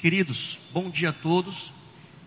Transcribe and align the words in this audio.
Queridos, 0.00 0.58
bom 0.72 0.88
dia 0.88 1.10
a 1.10 1.12
todos. 1.12 1.74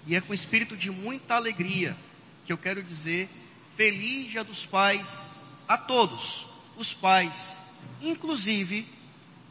E 0.05 0.15
é 0.15 0.21
com 0.21 0.31
espírito 0.31 0.77
de 0.77 0.91
muita 0.91 1.33
alegria 1.33 1.97
que 2.45 2.53
eu 2.53 2.57
quero 2.57 2.83
dizer 2.83 3.27
feliz 3.75 4.29
Dia 4.29 4.43
dos 4.43 4.63
Pais 4.63 5.25
a 5.67 5.75
todos, 5.75 6.45
os 6.77 6.93
pais, 6.93 7.59
inclusive 7.99 8.87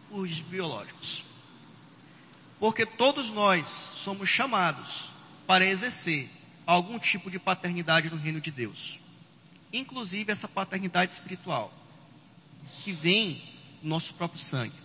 os 0.09 0.39
biológicos. 0.39 1.25
Porque 2.61 2.87
todos 2.87 3.29
nós 3.31 3.69
somos 3.69 4.29
chamados 4.29 5.11
para 5.45 5.67
exercer 5.67 6.31
algum 6.65 7.01
tipo 7.01 7.29
de 7.29 7.41
paternidade 7.41 8.09
no 8.09 8.17
reino 8.17 8.41
de 8.41 8.53
Deus, 8.53 9.01
inclusive 9.73 10.31
essa 10.31 10.47
paternidade 10.47 11.13
espiritual, 11.13 11.75
que 12.85 12.93
vem 12.93 13.43
do 13.83 13.89
nosso 13.89 14.15
próprio 14.15 14.39
sangue. 14.39 14.81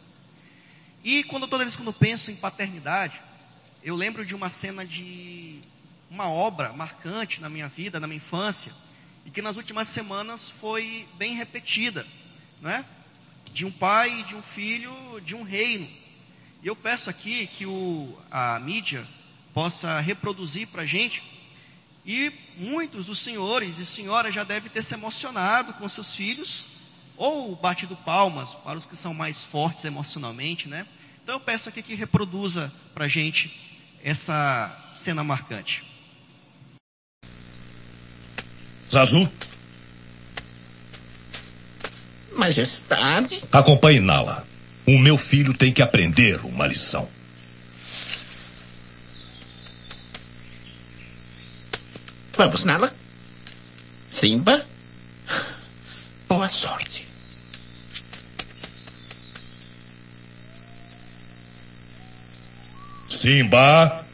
E 1.03 1.23
quando 1.23 1.47
toda 1.47 1.63
vez 1.63 1.75
que 1.75 1.85
eu 1.85 1.93
penso 1.93 2.31
em 2.31 2.35
paternidade, 2.35 3.26
eu 3.87 3.95
lembro 3.95 4.25
de 4.25 4.35
uma 4.35 4.49
cena 4.49 4.85
de 4.85 5.61
uma 6.09 6.29
obra 6.29 6.73
marcante 6.73 7.39
na 7.39 7.49
minha 7.49 7.69
vida, 7.69 8.01
na 8.01 8.07
minha 8.07 8.17
infância, 8.17 8.73
e 9.25 9.31
que 9.31 9.41
nas 9.41 9.55
últimas 9.55 9.87
semanas 9.87 10.49
foi 10.49 11.07
bem 11.17 11.35
repetida, 11.35 12.05
não 12.61 12.69
é? 12.69 12.83
De 13.53 13.65
um 13.65 13.71
pai, 13.71 14.23
de 14.23 14.35
um 14.35 14.41
filho, 14.41 14.91
de 15.23 15.35
um 15.35 15.43
reino. 15.43 15.87
E 16.61 16.67
eu 16.67 16.75
peço 16.75 17.09
aqui 17.09 17.47
que 17.47 17.65
o, 17.65 18.13
a 18.29 18.59
mídia 18.59 19.07
possa 19.53 20.01
reproduzir 20.01 20.67
para 20.67 20.81
a 20.81 20.85
gente. 20.85 21.23
E 22.05 22.33
muitos 22.57 23.05
dos 23.05 23.19
senhores 23.19 23.79
e 23.79 23.85
senhoras 23.85 24.35
já 24.35 24.43
devem 24.43 24.69
ter 24.69 24.81
se 24.81 24.95
emocionado 24.95 25.73
com 25.75 25.87
seus 25.87 26.13
filhos, 26.13 26.65
ou 27.15 27.55
batido 27.55 27.95
palmas 27.95 28.53
para 28.53 28.77
os 28.77 28.85
que 28.85 28.97
são 28.97 29.13
mais 29.13 29.45
fortes 29.45 29.85
emocionalmente, 29.85 30.67
né? 30.67 30.85
Então 31.23 31.35
eu 31.35 31.39
peço 31.39 31.69
aqui 31.69 31.81
que 31.81 31.95
reproduza 31.95 32.69
para 32.93 33.05
a 33.05 33.07
gente 33.07 33.66
essa 34.03 34.89
cena 34.93 35.23
marcante. 35.23 35.83
Zazu? 38.91 39.29
Majestade? 42.35 43.41
Acompanhe 43.51 43.99
Nala. 43.99 44.45
O 44.85 44.97
meu 44.97 45.17
filho 45.17 45.53
tem 45.53 45.73
que 45.73 45.81
aprender 45.81 46.39
uma 46.45 46.65
lição. 46.67 47.09
Vamos, 52.37 52.63
Nala. 52.63 52.93
Simba. 54.09 54.65
Boa 56.29 56.47
sorte. 56.47 57.06
Simba. 63.27 64.06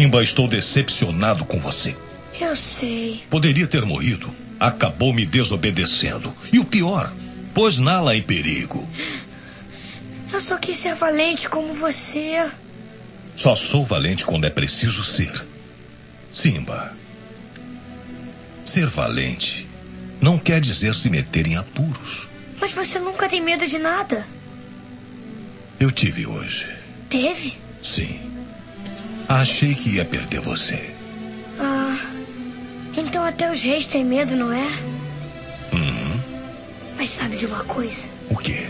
Simba, 0.00 0.22
estou 0.22 0.48
decepcionado 0.48 1.44
com 1.44 1.60
você. 1.60 1.94
Eu 2.40 2.56
sei. 2.56 3.22
Poderia 3.28 3.66
ter 3.66 3.84
morrido. 3.84 4.34
Acabou 4.58 5.12
me 5.12 5.26
desobedecendo. 5.26 6.34
E 6.50 6.58
o 6.58 6.64
pior, 6.64 7.12
pôs 7.52 7.78
Nala 7.78 8.16
em 8.16 8.22
perigo. 8.22 8.88
Eu 10.32 10.40
só 10.40 10.56
quis 10.56 10.78
ser 10.78 10.94
valente 10.94 11.50
como 11.50 11.74
você. 11.74 12.50
Só 13.36 13.54
sou 13.54 13.84
valente 13.84 14.24
quando 14.24 14.46
é 14.46 14.50
preciso 14.50 15.04
ser. 15.04 15.46
Simba. 16.32 16.96
Ser 18.64 18.86
valente 18.86 19.68
não 20.18 20.38
quer 20.38 20.62
dizer 20.62 20.94
se 20.94 21.10
meter 21.10 21.46
em 21.46 21.58
apuros. 21.58 22.26
Mas 22.58 22.72
você 22.72 22.98
nunca 22.98 23.28
tem 23.28 23.42
medo 23.42 23.66
de 23.66 23.76
nada. 23.76 24.26
Eu 25.78 25.90
tive 25.90 26.26
hoje. 26.26 26.66
Teve? 27.10 27.58
Sim. 27.82 28.29
Achei 29.30 29.74
que 29.76 29.90
ia 29.90 30.04
perder 30.04 30.40
você. 30.40 30.92
Ah. 31.60 31.96
Então 32.96 33.24
até 33.24 33.48
os 33.48 33.62
reis 33.62 33.86
têm 33.86 34.04
medo, 34.04 34.34
não 34.34 34.52
é? 34.52 34.66
Uhum. 35.72 36.20
Mas 36.96 37.10
sabe 37.10 37.36
de 37.36 37.46
uma 37.46 37.62
coisa? 37.62 38.08
O 38.28 38.36
quê? 38.36 38.66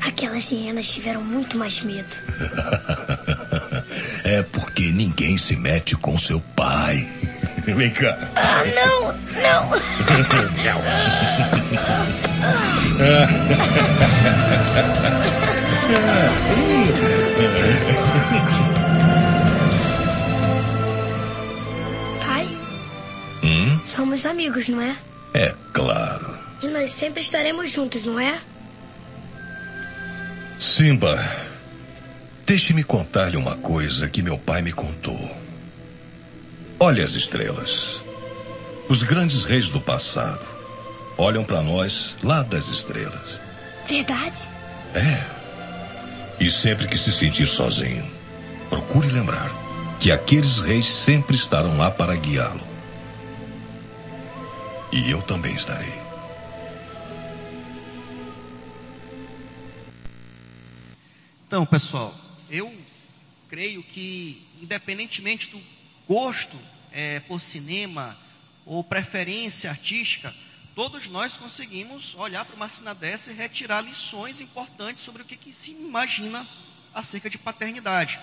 Aquelas 0.00 0.50
hienas 0.50 0.88
tiveram 0.88 1.22
muito 1.22 1.56
mais 1.56 1.80
medo. 1.82 2.16
é 4.24 4.42
porque 4.42 4.90
ninguém 4.90 5.38
se 5.38 5.54
mete 5.54 5.94
com 5.94 6.18
seu 6.18 6.40
pai. 6.56 7.08
Vem 7.64 7.90
cá. 7.90 8.18
Ah, 8.34 8.64
não! 8.64 9.12
Não! 9.40 9.68
Pai? 9.68 9.80
Somos 23.90 24.24
amigos, 24.24 24.68
não 24.68 24.80
é? 24.80 24.96
É 25.34 25.52
claro. 25.72 26.38
E 26.62 26.68
nós 26.68 26.92
sempre 26.92 27.22
estaremos 27.22 27.72
juntos, 27.72 28.04
não 28.04 28.20
é? 28.20 28.40
Simba, 30.60 31.18
deixe-me 32.46 32.84
contar-lhe 32.84 33.36
uma 33.36 33.56
coisa 33.56 34.08
que 34.08 34.22
meu 34.22 34.38
pai 34.38 34.62
me 34.62 34.70
contou. 34.70 35.36
Olhe 36.78 37.02
as 37.02 37.14
estrelas. 37.14 38.00
Os 38.88 39.02
grandes 39.02 39.42
reis 39.42 39.68
do 39.68 39.80
passado 39.80 40.46
olham 41.18 41.42
para 41.42 41.60
nós 41.60 42.16
lá 42.22 42.44
das 42.44 42.68
estrelas. 42.68 43.40
Verdade? 43.88 44.48
É. 44.94 45.20
E 46.38 46.48
sempre 46.48 46.86
que 46.86 46.96
se 46.96 47.10
sentir 47.10 47.48
sozinho, 47.48 48.08
procure 48.68 49.08
lembrar 49.08 49.50
que 49.98 50.12
aqueles 50.12 50.58
reis 50.58 50.86
sempre 50.86 51.34
estarão 51.34 51.76
lá 51.76 51.90
para 51.90 52.14
guiá-lo. 52.14 52.69
E 54.92 55.08
eu 55.08 55.22
também 55.22 55.54
estarei. 55.54 55.92
Então, 61.46 61.64
pessoal, 61.64 62.14
eu 62.48 62.72
creio 63.48 63.82
que, 63.82 64.46
independentemente 64.60 65.48
do 65.48 65.60
gosto 66.08 66.56
é, 66.92 67.20
por 67.20 67.40
cinema 67.40 68.16
ou 68.66 68.82
preferência 68.82 69.70
artística, 69.70 70.34
todos 70.74 71.08
nós 71.08 71.36
conseguimos 71.36 72.14
olhar 72.16 72.44
para 72.44 72.56
uma 72.56 72.68
cena 72.68 72.94
dessa 72.94 73.30
e 73.30 73.34
retirar 73.34 73.80
lições 73.80 74.40
importantes 74.40 75.04
sobre 75.04 75.22
o 75.22 75.24
que, 75.24 75.36
que 75.36 75.54
se 75.54 75.72
imagina 75.72 76.46
acerca 76.94 77.30
de 77.30 77.38
paternidade. 77.38 78.18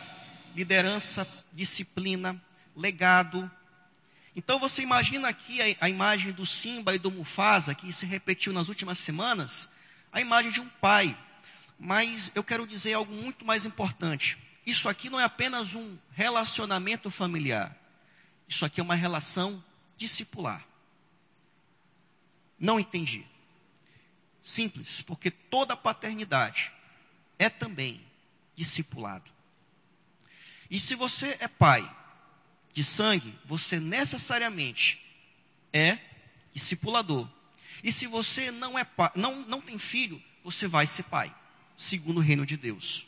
Liderança, 0.55 1.27
disciplina, 1.53 2.41
legado. 2.75 3.49
Então 4.37 4.59
você 4.59 4.83
imagina 4.83 5.27
aqui 5.29 5.59
a, 5.59 5.85
a 5.85 5.89
imagem 5.89 6.31
do 6.31 6.45
Simba 6.45 6.93
e 6.93 6.99
do 6.99 7.09
Mufasa, 7.09 7.73
que 7.73 7.91
se 7.91 8.05
repetiu 8.05 8.53
nas 8.53 8.67
últimas 8.67 8.99
semanas, 8.99 9.67
a 10.13 10.21
imagem 10.21 10.51
de 10.51 10.61
um 10.61 10.69
pai. 10.69 11.17
Mas 11.79 12.31
eu 12.35 12.43
quero 12.43 12.67
dizer 12.67 12.93
algo 12.93 13.11
muito 13.11 13.43
mais 13.43 13.65
importante. 13.65 14.37
Isso 14.63 14.87
aqui 14.87 15.09
não 15.09 15.19
é 15.19 15.23
apenas 15.23 15.73
um 15.73 15.97
relacionamento 16.11 17.09
familiar. 17.09 17.75
Isso 18.47 18.63
aqui 18.63 18.79
é 18.79 18.83
uma 18.83 18.93
relação 18.93 19.63
discipular. 19.97 20.63
Não 22.59 22.79
entendi. 22.79 23.25
Simples, 24.43 25.01
porque 25.01 25.31
toda 25.31 25.75
paternidade 25.75 26.71
é 27.39 27.49
também 27.49 28.05
discipulado. 28.55 29.31
E 30.69 30.79
se 30.79 30.93
você 30.93 31.37
é 31.39 31.47
pai 31.47 31.89
de 32.77 32.83
sangue, 32.83 33.33
você 33.43 33.79
necessariamente 33.79 35.01
é 35.73 35.97
discipulador. 36.53 37.27
E 37.83 37.91
se 37.91 38.05
você 38.05 38.51
não 38.51 38.77
é 38.77 38.83
pai, 38.83 39.09
não, 39.15 39.41
não 39.47 39.59
tem 39.59 39.79
filho, 39.79 40.21
você 40.43 40.67
vai 40.67 40.85
ser 40.85 41.01
pai, 41.03 41.33
segundo 41.75 42.17
o 42.17 42.21
reino 42.21 42.45
de 42.45 42.55
Deus. 42.55 43.07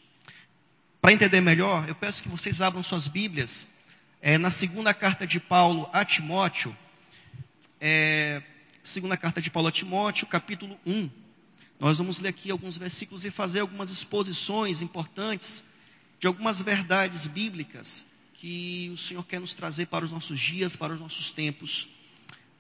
Para 1.00 1.14
entender 1.14 1.40
melhor, 1.40 1.88
eu 1.88 1.94
peço 1.94 2.24
que 2.24 2.30
vocês 2.30 2.64
abram 2.64 2.82
suas 2.82 3.08
Bíblias 3.08 3.68
é, 4.20 4.40
na 4.40 4.50
segunda 4.50 4.92
carta 4.92 5.28
de 5.28 5.40
Paulo 5.40 5.88
a 5.94 6.04
Timóteo, 6.04 6.76
é, 7.80 8.42
segunda 8.82 9.16
carta 9.16 9.40
de 9.40 9.52
Paulo 9.52 9.68
a 9.68 9.72
Timóteo, 9.72 10.26
capítulo 10.26 10.80
1. 10.84 11.12
Nós 11.80 12.00
vamos 12.00 12.18
ler 12.18 12.30
aqui 12.30 12.50
alguns 12.50 12.76
versículos 12.76 13.24
e 13.24 13.30
fazer 13.30 13.60
algumas 13.60 13.92
exposições 13.92 14.82
importantes 14.82 15.64
de 16.20 16.26
algumas 16.26 16.60
verdades 16.60 17.28
bíblicas 17.28 18.09
que 18.40 18.90
o 18.94 18.98
Senhor 18.98 19.26
quer 19.26 19.42
nos 19.42 19.54
trazer 19.54 19.88
para 19.88 20.06
os 20.06 20.12
nossos 20.12 20.40
dias, 20.40 20.74
para 20.74 20.94
os 20.94 21.00
nossos 21.00 21.30
tempos, 21.30 21.90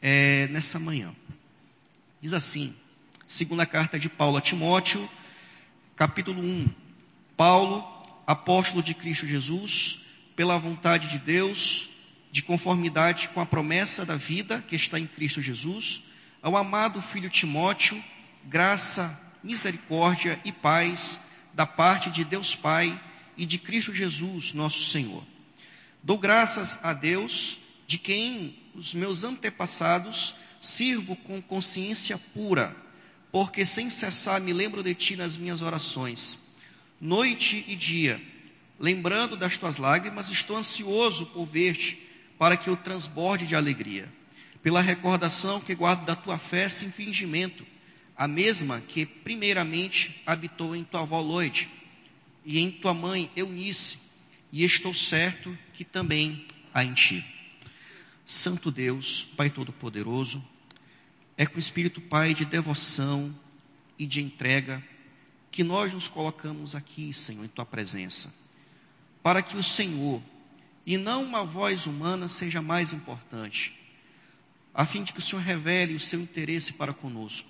é, 0.01 0.45
nessa 0.47 0.77
manhã. 0.77 1.15
Diz 2.21 2.33
assim, 2.33 2.75
segunda 3.25 3.65
carta 3.65 3.97
de 3.97 4.09
Paulo 4.09 4.35
a 4.35 4.41
Timóteo, 4.41 5.09
capítulo 5.95 6.41
1. 6.41 6.67
Paulo, 7.37 7.81
apóstolo 8.27 8.83
de 8.83 8.93
Cristo 8.93 9.25
Jesus, 9.25 10.01
pela 10.35 10.59
vontade 10.59 11.07
de 11.07 11.17
Deus, 11.17 11.89
de 12.29 12.41
conformidade 12.41 13.29
com 13.29 13.39
a 13.39 13.45
promessa 13.45 14.05
da 14.05 14.17
vida 14.17 14.61
que 14.67 14.75
está 14.75 14.99
em 14.99 15.07
Cristo 15.07 15.41
Jesus, 15.41 16.03
ao 16.41 16.57
amado 16.57 17.01
filho 17.01 17.29
Timóteo, 17.29 18.03
graça, 18.43 19.17
misericórdia 19.41 20.41
e 20.43 20.51
paz 20.51 21.21
da 21.53 21.65
parte 21.65 22.09
de 22.09 22.25
Deus 22.25 22.53
Pai 22.53 23.01
e 23.37 23.45
de 23.45 23.57
Cristo 23.57 23.95
Jesus, 23.95 24.53
nosso 24.53 24.83
Senhor. 24.83 25.23
Dou 26.01 26.17
graças 26.17 26.79
a 26.81 26.93
Deus, 26.93 27.59
de 27.85 27.97
quem 27.97 28.57
os 28.73 28.93
meus 28.93 29.23
antepassados 29.23 30.33
sirvo 30.59 31.15
com 31.15 31.41
consciência 31.41 32.17
pura, 32.33 32.75
porque 33.31 33.65
sem 33.65 33.89
cessar 33.89 34.39
me 34.39 34.53
lembro 34.53 34.81
de 34.81 34.93
ti 34.93 35.15
nas 35.15 35.35
minhas 35.35 35.61
orações. 35.61 36.39
Noite 37.01 37.65
e 37.67 37.75
dia, 37.75 38.21
lembrando 38.79 39.35
das 39.35 39.57
tuas 39.57 39.77
lágrimas, 39.77 40.29
estou 40.29 40.57
ansioso 40.57 41.25
por 41.27 41.45
ver-te, 41.45 42.07
para 42.37 42.55
que 42.55 42.69
eu 42.69 42.77
transborde 42.77 43.45
de 43.45 43.55
alegria. 43.55 44.11
Pela 44.63 44.81
recordação 44.81 45.59
que 45.59 45.75
guardo 45.75 46.05
da 46.05 46.15
tua 46.15 46.37
fé 46.37 46.69
sem 46.69 46.89
fingimento, 46.89 47.65
a 48.15 48.27
mesma 48.27 48.81
que 48.81 49.05
primeiramente 49.05 50.21
habitou 50.25 50.75
em 50.75 50.83
tua 50.83 51.01
avó 51.01 51.19
Loide 51.19 51.69
e 52.45 52.59
em 52.59 52.71
tua 52.71 52.93
mãe 52.93 53.29
Eunice, 53.35 54.08
e 54.51 54.63
estou 54.63 54.93
certo 54.93 55.57
que 55.73 55.83
também 55.83 56.47
há 56.73 56.83
em 56.83 56.93
ti. 56.93 57.25
Santo 58.25 58.71
Deus, 58.71 59.27
Pai 59.35 59.49
Todo-Poderoso, 59.49 60.43
é 61.37 61.45
com 61.45 61.55
o 61.55 61.59
Espírito 61.59 62.01
Pai 62.01 62.33
de 62.33 62.45
devoção 62.45 63.35
e 63.97 64.05
de 64.05 64.21
entrega 64.21 64.83
que 65.51 65.63
nós 65.63 65.93
nos 65.93 66.07
colocamos 66.07 66.75
aqui, 66.75 67.11
Senhor, 67.11 67.43
em 67.43 67.47
tua 67.47 67.65
presença, 67.65 68.33
para 69.23 69.41
que 69.41 69.57
o 69.57 69.63
Senhor 69.63 70.21
e 70.85 70.97
não 70.97 71.23
uma 71.23 71.43
voz 71.43 71.85
humana 71.85 72.27
seja 72.27 72.61
mais 72.61 72.93
importante, 72.93 73.75
a 74.73 74.85
fim 74.85 75.03
de 75.03 75.11
que 75.11 75.19
o 75.19 75.21
Senhor 75.21 75.41
revele 75.41 75.95
o 75.95 75.99
seu 75.99 76.19
interesse 76.19 76.73
para 76.73 76.93
conosco. 76.93 77.49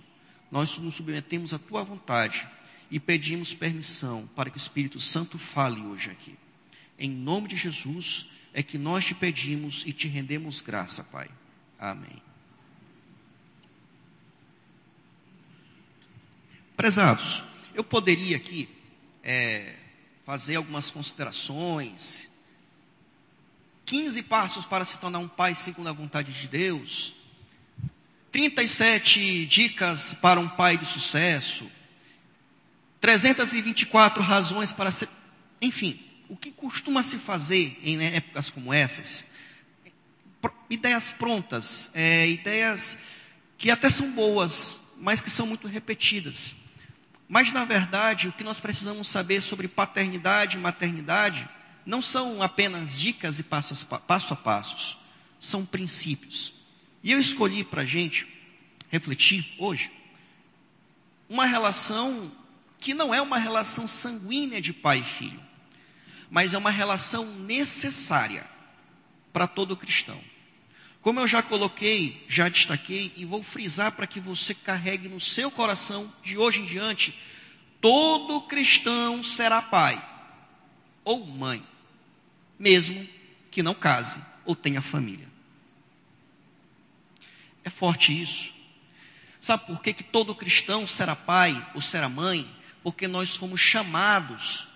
Nós 0.52 0.78
nos 0.78 0.96
submetemos 0.96 1.54
à 1.54 1.60
tua 1.60 1.84
vontade 1.84 2.48
e 2.90 3.00
pedimos 3.00 3.54
permissão 3.54 4.28
para 4.36 4.50
que 4.50 4.58
o 4.58 4.58
Espírito 4.58 5.00
Santo 5.00 5.38
fale 5.38 5.82
hoje 5.82 6.10
aqui. 6.10 6.36
Em 7.00 7.10
nome 7.10 7.48
de 7.48 7.56
Jesus 7.56 8.28
é 8.54 8.62
que 8.62 8.78
nós 8.78 9.06
te 9.06 9.16
pedimos 9.16 9.84
e 9.86 9.94
te 9.94 10.08
rendemos 10.08 10.60
graça, 10.60 11.04
Pai. 11.06 11.30
Amém. 11.80 12.22
Prezados, 16.76 17.44
eu 17.74 17.84
poderia 17.84 18.36
aqui 18.36 18.70
é, 19.24 19.76
fazer 20.26 20.58
algumas 20.58 20.92
considerações. 20.92 22.30
15 23.86 24.24
passos 24.24 24.66
para 24.66 24.84
se 24.86 25.00
tornar 25.00 25.20
um 25.20 25.28
pai 25.28 25.56
segundo 25.56 25.88
a 25.88 25.94
vontade 25.94 26.34
de 26.34 26.48
Deus. 26.48 27.14
37 28.32 29.46
dicas 29.46 30.14
para 30.14 30.40
um 30.40 30.48
pai 30.48 30.78
de 30.78 30.86
sucesso. 30.86 31.70
324 33.02 34.22
razões 34.22 34.72
para 34.72 34.92
ser. 34.92 35.10
Enfim, 35.62 36.09
o 36.30 36.38
que 36.38 36.52
costuma 36.52 37.02
se 37.02 37.18
fazer 37.18 37.78
em 37.84 37.98
né, 37.98 38.16
épocas 38.18 38.50
como 38.50 38.72
essas? 38.72 39.26
Ideias 40.70 41.12
prontas, 41.12 41.90
é, 41.96 42.30
ideias 42.30 43.00
que 43.58 43.72
até 43.72 43.90
são 43.90 44.12
boas, 44.14 44.80
mas 44.98 45.20
que 45.20 45.30
são 45.30 45.48
muito 45.48 45.68
repetidas. 45.68 46.56
Mas, 47.28 47.52
na 47.52 47.66
verdade, 47.66 48.28
o 48.28 48.32
que 48.32 48.44
nós 48.44 48.60
precisamos 48.60 49.08
saber 49.08 49.42
sobre 49.42 49.68
paternidade 49.68 50.56
e 50.56 50.60
maternidade 50.60 51.50
não 51.86 52.02
são 52.02 52.42
apenas 52.42 52.96
dicas 52.96 53.40
e 53.40 53.44
passos, 53.44 53.84
passo 53.84 54.34
a 54.34 54.38
passos, 54.38 54.98
são 55.40 55.66
princípios. 55.66 56.54
E 57.04 57.12
eu 57.12 57.20
escolhi 57.20 57.64
para 57.64 57.82
a 57.82 57.86
gente 57.86 58.28
refletir 58.90 59.56
hoje 59.58 59.92
uma 61.28 61.46
relação 61.46 62.32
que 62.80 62.94
não 62.94 63.14
é 63.14 63.22
uma 63.22 63.38
relação 63.38 63.88
sanguínea 63.88 64.62
de 64.62 64.74
pai 64.74 65.00
e 65.00 65.04
filho, 65.04 65.40
mas 66.30 66.54
é 66.54 66.58
uma 66.58 66.70
relação 66.70 67.26
necessária 67.40 68.46
para 69.34 69.48
todo 69.48 69.76
cristão. 69.76 70.20
Como 71.02 71.20
eu 71.20 71.28
já 71.28 71.42
coloquei, 71.42 72.26
já 72.28 72.50
destaquei 72.50 73.14
e 73.16 73.26
vou 73.26 73.42
frisar 73.42 73.94
para 73.94 74.06
que 74.06 74.20
você 74.20 74.54
carregue 74.54 75.08
no 75.08 75.20
seu 75.20 75.50
coração 75.50 76.14
de 76.22 76.38
hoje 76.38 76.62
em 76.62 76.66
diante, 76.66 77.18
todo 77.80 78.42
cristão 78.42 79.24
será 79.24 79.62
pai 79.62 80.06
ou 81.04 81.26
mãe, 81.26 81.66
mesmo 82.58 83.08
que 83.50 83.64
não 83.64 83.74
case 83.74 84.20
ou 84.46 84.56
tenha 84.56 84.82
família. 84.82 85.28
É 87.64 87.70
forte 87.70 88.20
isso. 88.20 88.54
Sabe 89.40 89.66
por 89.68 89.82
que, 89.82 89.94
que 89.94 90.04
todo 90.04 90.36
cristão 90.36 90.86
será 90.86 91.16
pai 91.16 91.66
ou 91.74 91.82
será 91.82 92.10
mãe? 92.10 92.50
Porque 92.84 93.08
nós 93.08 93.36
fomos 93.36 93.62
chamados 93.62 94.69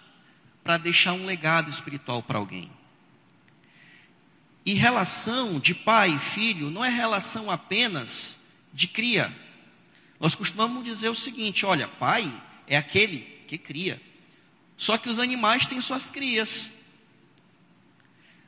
para 0.64 0.78
deixar 0.78 1.14
um 1.14 1.26
legado 1.26 1.70
espiritual 1.70 2.24
para 2.24 2.38
alguém. 2.38 2.72
E 4.66 4.74
relação 4.74 5.60
de 5.60 5.76
pai 5.76 6.16
e 6.16 6.20
filho 6.20 6.72
não 6.72 6.86
é 6.86 6.90
relação 6.90 7.52
apenas 7.52 8.38
de 8.74 8.88
cria. 8.88 9.36
Nós 10.20 10.36
costumamos 10.36 10.84
dizer 10.84 11.10
o 11.10 11.16
seguinte: 11.16 11.66
olha, 11.66 11.88
pai 11.88 12.32
é 12.66 12.78
aquele 12.78 13.20
que 13.48 13.58
cria. 13.58 14.02
Só 14.78 14.98
que 14.98 15.10
os 15.10 15.20
animais 15.20 15.68
têm 15.68 15.82
suas 15.82 16.10
crias. 16.10 16.72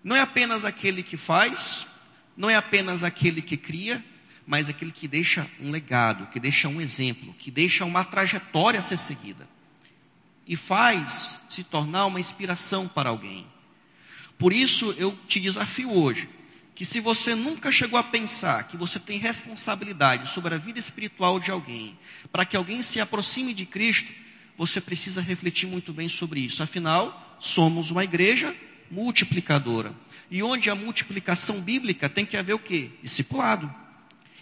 Não 0.03 0.15
é 0.15 0.21
apenas 0.21 0.63
aquele 0.63 1.03
que 1.03 1.17
faz, 1.17 1.87
não 2.37 2.49
é 2.49 2.55
apenas 2.55 3.03
aquele 3.03 3.41
que 3.41 3.57
cria, 3.57 4.03
mas 4.45 4.69
aquele 4.69 4.91
que 4.91 5.07
deixa 5.07 5.49
um 5.59 5.71
legado, 5.71 6.27
que 6.27 6.39
deixa 6.39 6.69
um 6.69 6.79
exemplo, 6.79 7.33
que 7.33 7.49
deixa 7.49 7.83
uma 7.83 8.05
trajetória 8.05 8.79
a 8.79 8.83
ser 8.83 8.99
seguida. 8.99 9.47
E 10.47 10.55
faz 10.55 11.39
se 11.49 11.63
tornar 11.63 12.05
uma 12.05 12.19
inspiração 12.19 12.87
para 12.87 13.09
alguém. 13.09 13.47
Por 14.37 14.53
isso 14.53 14.93
eu 14.97 15.17
te 15.27 15.39
desafio 15.39 15.91
hoje, 15.91 16.29
que 16.75 16.83
se 16.83 16.99
você 16.99 17.33
nunca 17.33 17.71
chegou 17.71 17.97
a 17.97 18.03
pensar 18.03 18.67
que 18.67 18.75
você 18.75 18.99
tem 18.99 19.17
responsabilidade 19.17 20.29
sobre 20.29 20.53
a 20.53 20.57
vida 20.57 20.77
espiritual 20.77 21.39
de 21.39 21.49
alguém, 21.49 21.97
para 22.31 22.45
que 22.45 22.57
alguém 22.57 22.81
se 22.81 22.99
aproxime 22.99 23.53
de 23.53 23.65
Cristo, 23.65 24.11
você 24.57 24.81
precisa 24.81 25.21
refletir 25.21 25.67
muito 25.67 25.93
bem 25.93 26.09
sobre 26.09 26.41
isso. 26.41 26.61
Afinal, 26.61 27.37
somos 27.39 27.91
uma 27.91 28.03
igreja 28.03 28.55
multiplicadora. 28.91 29.93
E 30.29 30.43
onde 30.43 30.69
a 30.69 30.75
multiplicação 30.75 31.61
bíblica 31.61 32.09
tem 32.09 32.25
que 32.25 32.35
haver 32.35 32.53
o 32.53 32.59
quê? 32.59 32.91
Discipulado. 33.01 33.73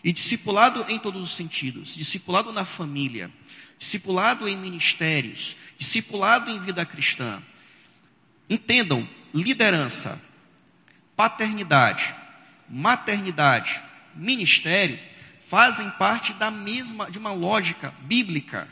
E 0.04 0.12
discipulado 0.12 0.86
em 0.90 1.00
todos 1.00 1.24
os 1.24 1.36
sentidos. 1.36 1.96
Discipulado 1.96 2.52
na 2.52 2.66
família, 2.66 3.32
discipulado 3.78 4.48
em 4.48 4.58
ministérios, 4.58 5.56
discipulado 5.78 6.52
em 6.52 6.60
vida 6.60 6.86
cristã. 6.86 7.42
Entendam, 8.50 9.08
liderança, 9.34 10.22
paternidade, 11.16 12.14
maternidade, 12.70 13.82
ministério 14.16 15.00
fazem 15.40 15.90
parte 15.92 16.34
da 16.34 16.50
mesma 16.50 17.12
de 17.12 17.20
uma 17.20 17.32
lógica 17.32 17.94
bíblica, 18.02 18.68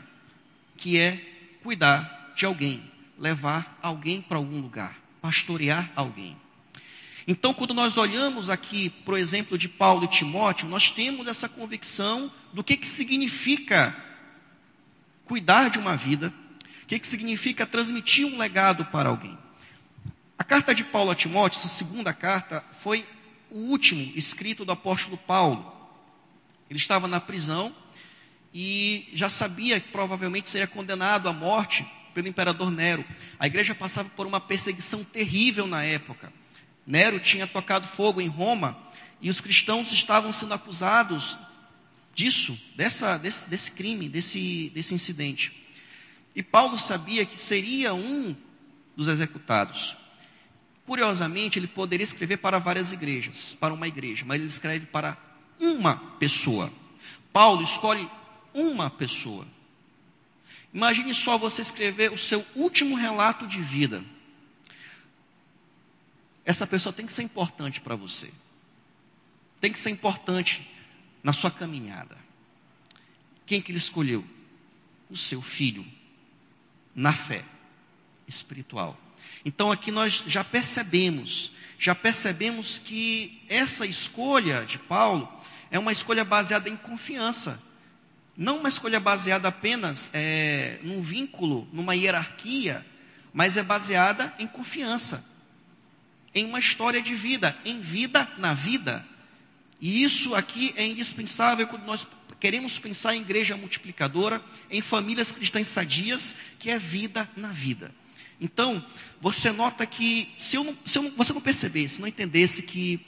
que 0.76 0.98
é 0.98 1.16
cuidar 1.62 2.32
de 2.34 2.44
alguém, 2.44 2.82
levar 3.18 3.78
alguém 3.80 4.20
para 4.20 4.36
algum 4.38 4.60
lugar, 4.60 4.96
pastorear 5.20 5.92
alguém. 5.94 6.36
Então, 7.26 7.54
quando 7.54 7.72
nós 7.72 7.96
olhamos 7.96 8.50
aqui 8.50 8.90
para 8.90 9.14
o 9.14 9.18
exemplo 9.18 9.56
de 9.56 9.68
Paulo 9.68 10.04
e 10.04 10.08
Timóteo, 10.08 10.68
nós 10.68 10.90
temos 10.90 11.28
essa 11.28 11.48
convicção 11.48 12.32
do 12.52 12.64
que, 12.64 12.76
que 12.76 12.86
significa 12.86 13.96
cuidar 15.24 15.70
de 15.70 15.78
uma 15.78 15.96
vida, 15.96 16.32
o 16.82 16.86
que, 16.86 16.98
que 16.98 17.06
significa 17.06 17.66
transmitir 17.66 18.26
um 18.26 18.36
legado 18.36 18.84
para 18.86 19.08
alguém. 19.08 19.38
A 20.36 20.44
carta 20.44 20.74
de 20.74 20.82
Paulo 20.82 21.12
a 21.12 21.14
Timóteo, 21.14 21.58
essa 21.58 21.68
segunda 21.68 22.12
carta, 22.12 22.64
foi 22.72 23.06
o 23.50 23.58
último 23.58 24.12
escrito 24.16 24.64
do 24.64 24.72
apóstolo 24.72 25.16
Paulo. 25.16 25.72
Ele 26.68 26.78
estava 26.78 27.06
na 27.06 27.20
prisão 27.20 27.74
e 28.52 29.08
já 29.14 29.28
sabia 29.28 29.78
que 29.78 29.90
provavelmente 29.90 30.50
seria 30.50 30.66
condenado 30.66 31.28
à 31.28 31.32
morte 31.32 31.86
pelo 32.12 32.28
imperador 32.28 32.70
Nero. 32.70 33.04
A 33.38 33.46
igreja 33.46 33.74
passava 33.74 34.08
por 34.10 34.26
uma 34.26 34.40
perseguição 34.40 35.04
terrível 35.04 35.66
na 35.66 35.84
época. 35.84 36.32
Nero 36.86 37.20
tinha 37.20 37.46
tocado 37.46 37.86
fogo 37.86 38.20
em 38.20 38.28
Roma 38.28 38.76
e 39.20 39.30
os 39.30 39.40
cristãos 39.40 39.92
estavam 39.92 40.32
sendo 40.32 40.54
acusados 40.54 41.38
disso, 42.14 42.58
dessa, 42.76 43.16
desse, 43.16 43.48
desse 43.48 43.72
crime, 43.72 44.08
desse, 44.08 44.70
desse 44.74 44.94
incidente. 44.94 45.52
E 46.34 46.42
Paulo 46.42 46.78
sabia 46.78 47.24
que 47.24 47.38
seria 47.38 47.94
um 47.94 48.34
dos 48.96 49.08
executados. 49.08 49.96
Curiosamente, 50.86 51.58
ele 51.58 51.68
poderia 51.68 52.04
escrever 52.04 52.38
para 52.38 52.58
várias 52.58 52.92
igrejas, 52.92 53.56
para 53.58 53.72
uma 53.72 53.86
igreja, 53.86 54.24
mas 54.26 54.40
ele 54.40 54.48
escreve 54.48 54.86
para 54.86 55.16
uma 55.60 55.96
pessoa. 56.18 56.72
Paulo 57.32 57.62
escolhe 57.62 58.08
uma 58.52 58.90
pessoa. 58.90 59.46
Imagine 60.74 61.14
só 61.14 61.38
você 61.38 61.62
escrever 61.62 62.12
o 62.12 62.18
seu 62.18 62.44
último 62.54 62.96
relato 62.96 63.46
de 63.46 63.60
vida. 63.60 64.02
Essa 66.44 66.66
pessoa 66.66 66.92
tem 66.92 67.06
que 67.06 67.12
ser 67.12 67.22
importante 67.22 67.80
para 67.80 67.94
você. 67.94 68.30
Tem 69.60 69.72
que 69.72 69.78
ser 69.78 69.90
importante 69.90 70.68
na 71.22 71.32
sua 71.32 71.50
caminhada. 71.50 72.16
Quem 73.46 73.60
que 73.60 73.70
ele 73.70 73.78
escolheu? 73.78 74.24
O 75.08 75.16
seu 75.16 75.42
filho, 75.42 75.86
na 76.94 77.12
fé 77.12 77.44
espiritual. 78.26 78.98
Então 79.44 79.70
aqui 79.70 79.90
nós 79.90 80.24
já 80.26 80.42
percebemos, 80.44 81.52
já 81.78 81.94
percebemos 81.94 82.78
que 82.78 83.42
essa 83.48 83.84
escolha 83.84 84.64
de 84.64 84.78
Paulo 84.78 85.28
é 85.70 85.78
uma 85.78 85.92
escolha 85.92 86.24
baseada 86.24 86.68
em 86.68 86.76
confiança. 86.76 87.60
Não 88.36 88.58
uma 88.58 88.68
escolha 88.68 88.98
baseada 88.98 89.48
apenas 89.48 90.10
é, 90.12 90.78
num 90.82 91.02
vínculo, 91.02 91.68
numa 91.72 91.94
hierarquia, 91.94 92.86
mas 93.32 93.56
é 93.56 93.62
baseada 93.62 94.32
em 94.38 94.46
confiança, 94.46 95.24
em 96.34 96.44
uma 96.44 96.58
história 96.58 97.02
de 97.02 97.14
vida, 97.14 97.56
em 97.64 97.80
vida 97.80 98.28
na 98.38 98.54
vida. 98.54 99.06
E 99.80 100.02
isso 100.02 100.34
aqui 100.34 100.72
é 100.76 100.86
indispensável 100.86 101.66
quando 101.66 101.84
nós 101.84 102.06
queremos 102.38 102.78
pensar 102.78 103.14
em 103.14 103.20
igreja 103.20 103.56
multiplicadora, 103.56 104.42
em 104.70 104.80
famílias 104.80 105.30
cristãs 105.30 105.68
sadias, 105.68 106.36
que 106.58 106.70
é 106.70 106.78
vida 106.78 107.28
na 107.36 107.48
vida. 107.48 107.94
Então, 108.40 108.84
você 109.20 109.52
nota 109.52 109.86
que, 109.86 110.28
se, 110.36 110.56
não, 110.56 110.76
se 110.84 110.98
não, 110.98 111.10
você 111.12 111.32
não 111.32 111.40
percebesse, 111.40 112.00
não 112.00 112.08
entendesse 112.08 112.64
que 112.64 113.04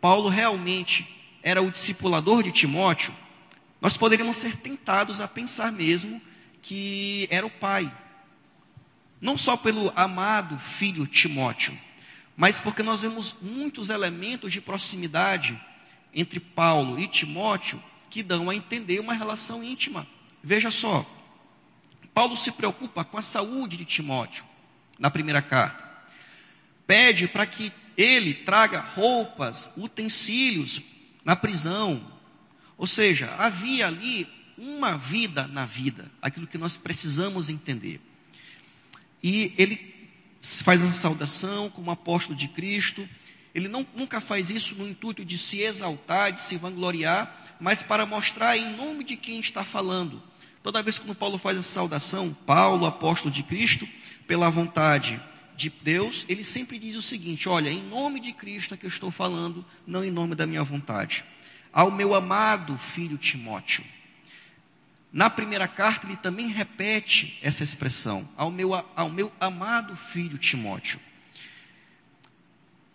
Paulo 0.00 0.28
realmente 0.28 1.06
era 1.42 1.60
o 1.60 1.70
discipulador 1.70 2.42
de 2.42 2.52
Timóteo, 2.52 3.14
nós 3.80 3.96
poderíamos 3.96 4.36
ser 4.36 4.56
tentados 4.56 5.20
a 5.20 5.28
pensar 5.28 5.70
mesmo 5.70 6.20
que 6.62 7.28
era 7.30 7.46
o 7.46 7.50
pai. 7.50 7.92
Não 9.20 9.36
só 9.36 9.56
pelo 9.56 9.92
amado 9.94 10.58
filho 10.58 11.06
Timóteo, 11.06 11.78
mas 12.38 12.60
porque 12.60 12.84
nós 12.84 13.02
vemos 13.02 13.34
muitos 13.42 13.90
elementos 13.90 14.52
de 14.52 14.60
proximidade 14.60 15.60
entre 16.14 16.38
Paulo 16.38 16.96
e 16.96 17.08
Timóteo 17.08 17.82
que 18.08 18.22
dão 18.22 18.48
a 18.48 18.54
entender 18.54 19.00
uma 19.00 19.12
relação 19.12 19.62
íntima. 19.62 20.06
Veja 20.40 20.70
só, 20.70 21.04
Paulo 22.14 22.36
se 22.36 22.52
preocupa 22.52 23.04
com 23.04 23.18
a 23.18 23.22
saúde 23.22 23.76
de 23.76 23.84
Timóteo 23.84 24.44
na 25.00 25.10
primeira 25.10 25.42
carta. 25.42 25.84
Pede 26.86 27.26
para 27.26 27.44
que 27.44 27.72
ele 27.96 28.32
traga 28.32 28.82
roupas, 28.82 29.72
utensílios 29.76 30.80
na 31.24 31.34
prisão. 31.34 32.00
Ou 32.76 32.86
seja, 32.86 33.34
havia 33.36 33.88
ali 33.88 34.28
uma 34.56 34.96
vida 34.96 35.48
na 35.48 35.66
vida, 35.66 36.08
aquilo 36.22 36.46
que 36.46 36.56
nós 36.56 36.76
precisamos 36.76 37.48
entender. 37.48 38.00
E 39.20 39.52
ele 39.58 39.87
faz 40.40 40.82
a 40.82 40.92
saudação 40.92 41.68
como 41.70 41.90
apóstolo 41.90 42.36
de 42.36 42.48
Cristo. 42.48 43.08
Ele 43.54 43.68
não, 43.68 43.86
nunca 43.94 44.20
faz 44.20 44.50
isso 44.50 44.74
no 44.74 44.88
intuito 44.88 45.24
de 45.24 45.36
se 45.36 45.60
exaltar, 45.60 46.32
de 46.32 46.42
se 46.42 46.56
vangloriar, 46.56 47.56
mas 47.60 47.82
para 47.82 48.06
mostrar 48.06 48.56
em 48.56 48.76
nome 48.76 49.04
de 49.04 49.16
quem 49.16 49.40
está 49.40 49.64
falando. 49.64 50.22
Toda 50.62 50.82
vez 50.82 50.98
que 50.98 51.14
Paulo 51.14 51.38
faz 51.38 51.58
essa 51.58 51.68
saudação, 51.68 52.36
Paulo, 52.46 52.86
apóstolo 52.86 53.30
de 53.30 53.42
Cristo, 53.42 53.88
pela 54.26 54.50
vontade 54.50 55.20
de 55.56 55.70
Deus, 55.82 56.24
ele 56.28 56.44
sempre 56.44 56.78
diz 56.78 56.94
o 56.94 57.02
seguinte: 57.02 57.48
olha, 57.48 57.70
em 57.70 57.82
nome 57.82 58.20
de 58.20 58.32
Cristo 58.32 58.74
é 58.74 58.76
que 58.76 58.86
eu 58.86 58.90
estou 58.90 59.10
falando, 59.10 59.64
não 59.86 60.04
em 60.04 60.10
nome 60.10 60.34
da 60.34 60.46
minha 60.46 60.62
vontade. 60.62 61.24
Ao 61.72 61.90
meu 61.90 62.14
amado 62.14 62.78
filho 62.78 63.18
Timóteo. 63.18 63.84
Na 65.12 65.30
primeira 65.30 65.66
carta, 65.66 66.06
ele 66.06 66.16
também 66.16 66.48
repete 66.48 67.38
essa 67.42 67.62
expressão, 67.62 68.28
ao 68.36 68.50
meu, 68.50 68.74
ao 68.94 69.08
meu 69.08 69.32
amado 69.40 69.96
filho 69.96 70.36
Timóteo. 70.36 71.00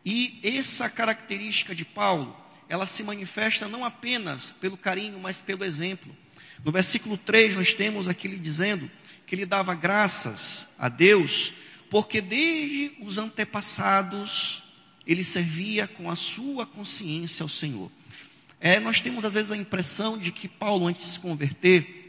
E 0.05 0.39
essa 0.43 0.89
característica 0.89 1.73
de 1.73 1.85
Paulo, 1.85 2.35
ela 2.69 2.85
se 2.85 3.03
manifesta 3.03 3.67
não 3.67 3.83
apenas 3.83 4.51
pelo 4.51 4.77
carinho, 4.77 5.19
mas 5.19 5.41
pelo 5.41 5.63
exemplo. 5.63 6.15
No 6.63 6.71
versículo 6.71 7.17
3, 7.17 7.55
nós 7.55 7.73
temos 7.73 8.07
aquele 8.07 8.37
dizendo 8.37 8.89
que 9.25 9.33
ele 9.33 9.45
dava 9.45 9.73
graças 9.73 10.69
a 10.77 10.89
Deus 10.89 11.53
porque 11.89 12.21
desde 12.21 12.95
os 12.99 13.19
antepassados 13.19 14.63
ele 15.05 15.23
servia 15.23 15.87
com 15.87 16.09
a 16.09 16.15
sua 16.15 16.65
consciência 16.65 17.43
ao 17.43 17.49
Senhor. 17.49 17.91
É, 18.59 18.79
nós 18.79 18.99
temos 18.99 19.23
às 19.25 19.35
vezes 19.35 19.51
a 19.51 19.57
impressão 19.57 20.17
de 20.17 20.31
que 20.31 20.47
Paulo, 20.47 20.87
antes 20.87 21.03
de 21.03 21.07
se 21.09 21.19
converter, 21.19 22.02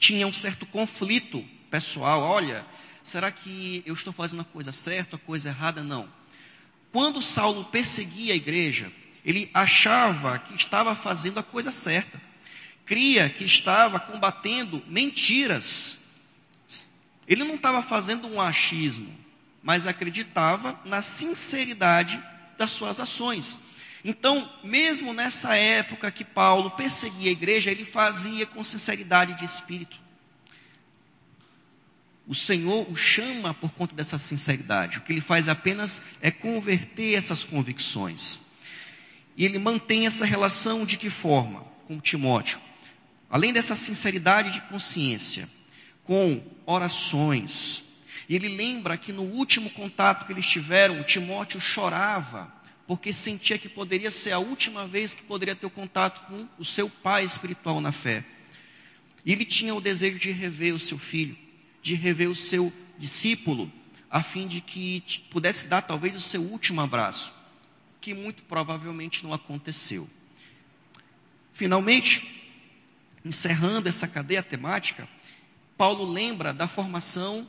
tinha 0.00 0.26
um 0.26 0.32
certo 0.32 0.66
conflito 0.66 1.46
pessoal. 1.70 2.22
Olha, 2.22 2.66
será 3.04 3.30
que 3.30 3.84
eu 3.86 3.94
estou 3.94 4.12
fazendo 4.12 4.40
a 4.40 4.44
coisa 4.44 4.72
certa, 4.72 5.14
a 5.14 5.18
coisa 5.20 5.50
errada? 5.50 5.84
Não. 5.84 6.08
Quando 6.90 7.20
Saulo 7.20 7.66
perseguia 7.66 8.32
a 8.32 8.36
igreja, 8.36 8.90
ele 9.24 9.48
achava 9.54 10.40
que 10.40 10.56
estava 10.56 10.96
fazendo 10.96 11.38
a 11.38 11.42
coisa 11.44 11.70
certa. 11.70 12.20
Cria 12.84 13.30
que 13.30 13.44
estava 13.44 14.00
combatendo 14.00 14.82
mentiras 14.88 16.00
ele 17.30 17.44
não 17.44 17.54
estava 17.54 17.80
fazendo 17.80 18.26
um 18.26 18.40
achismo, 18.40 19.16
mas 19.62 19.86
acreditava 19.86 20.80
na 20.84 21.00
sinceridade 21.00 22.20
das 22.58 22.72
suas 22.72 22.98
ações. 22.98 23.60
Então, 24.04 24.50
mesmo 24.64 25.12
nessa 25.12 25.54
época 25.56 26.10
que 26.10 26.24
Paulo 26.24 26.70
perseguia 26.70 27.28
a 27.28 27.32
igreja, 27.32 27.70
ele 27.70 27.84
fazia 27.84 28.46
com 28.46 28.64
sinceridade 28.64 29.34
de 29.34 29.44
espírito. 29.44 30.00
O 32.26 32.34
Senhor 32.34 32.90
o 32.90 32.96
chama 32.96 33.52
por 33.52 33.72
conta 33.72 33.94
dessa 33.94 34.16
sinceridade. 34.16 34.98
O 34.98 35.00
que 35.02 35.12
ele 35.12 35.20
faz 35.20 35.48
apenas 35.48 36.00
é 36.22 36.30
converter 36.30 37.14
essas 37.14 37.44
convicções. 37.44 38.42
E 39.36 39.44
ele 39.44 39.58
mantém 39.58 40.06
essa 40.06 40.24
relação 40.24 40.84
de 40.84 40.96
que 40.96 41.10
forma? 41.10 41.60
Com 41.86 41.98
Timóteo. 41.98 42.60
Além 43.28 43.52
dessa 43.52 43.76
sinceridade 43.76 44.52
de 44.52 44.60
consciência, 44.62 45.48
com 46.04 46.42
orações. 46.64 47.82
E 48.28 48.34
ele 48.36 48.48
lembra 48.48 48.96
que 48.96 49.12
no 49.12 49.22
último 49.22 49.70
contato 49.70 50.24
que 50.24 50.32
eles 50.32 50.46
tiveram, 50.46 51.02
Timóteo 51.02 51.60
chorava, 51.60 52.59
porque 52.90 53.12
sentia 53.12 53.56
que 53.56 53.68
poderia 53.68 54.10
ser 54.10 54.32
a 54.32 54.40
última 54.40 54.84
vez 54.84 55.14
que 55.14 55.22
poderia 55.22 55.54
ter 55.54 55.64
o 55.64 55.70
contato 55.70 56.26
com 56.26 56.48
o 56.58 56.64
seu 56.64 56.90
pai 56.90 57.24
espiritual 57.24 57.80
na 57.80 57.92
fé. 57.92 58.24
E 59.24 59.30
ele 59.30 59.44
tinha 59.44 59.72
o 59.72 59.80
desejo 59.80 60.18
de 60.18 60.32
rever 60.32 60.74
o 60.74 60.78
seu 60.80 60.98
filho, 60.98 61.38
de 61.80 61.94
rever 61.94 62.28
o 62.28 62.34
seu 62.34 62.72
discípulo, 62.98 63.72
a 64.10 64.24
fim 64.24 64.48
de 64.48 64.60
que 64.60 65.04
pudesse 65.30 65.68
dar 65.68 65.82
talvez 65.82 66.16
o 66.16 66.20
seu 66.20 66.42
último 66.42 66.80
abraço, 66.80 67.32
que 68.00 68.12
muito 68.12 68.42
provavelmente 68.42 69.22
não 69.22 69.32
aconteceu. 69.32 70.10
Finalmente, 71.52 72.42
encerrando 73.24 73.88
essa 73.88 74.08
cadeia 74.08 74.42
temática, 74.42 75.08
Paulo 75.78 76.04
lembra 76.04 76.52
da 76.52 76.66
formação 76.66 77.46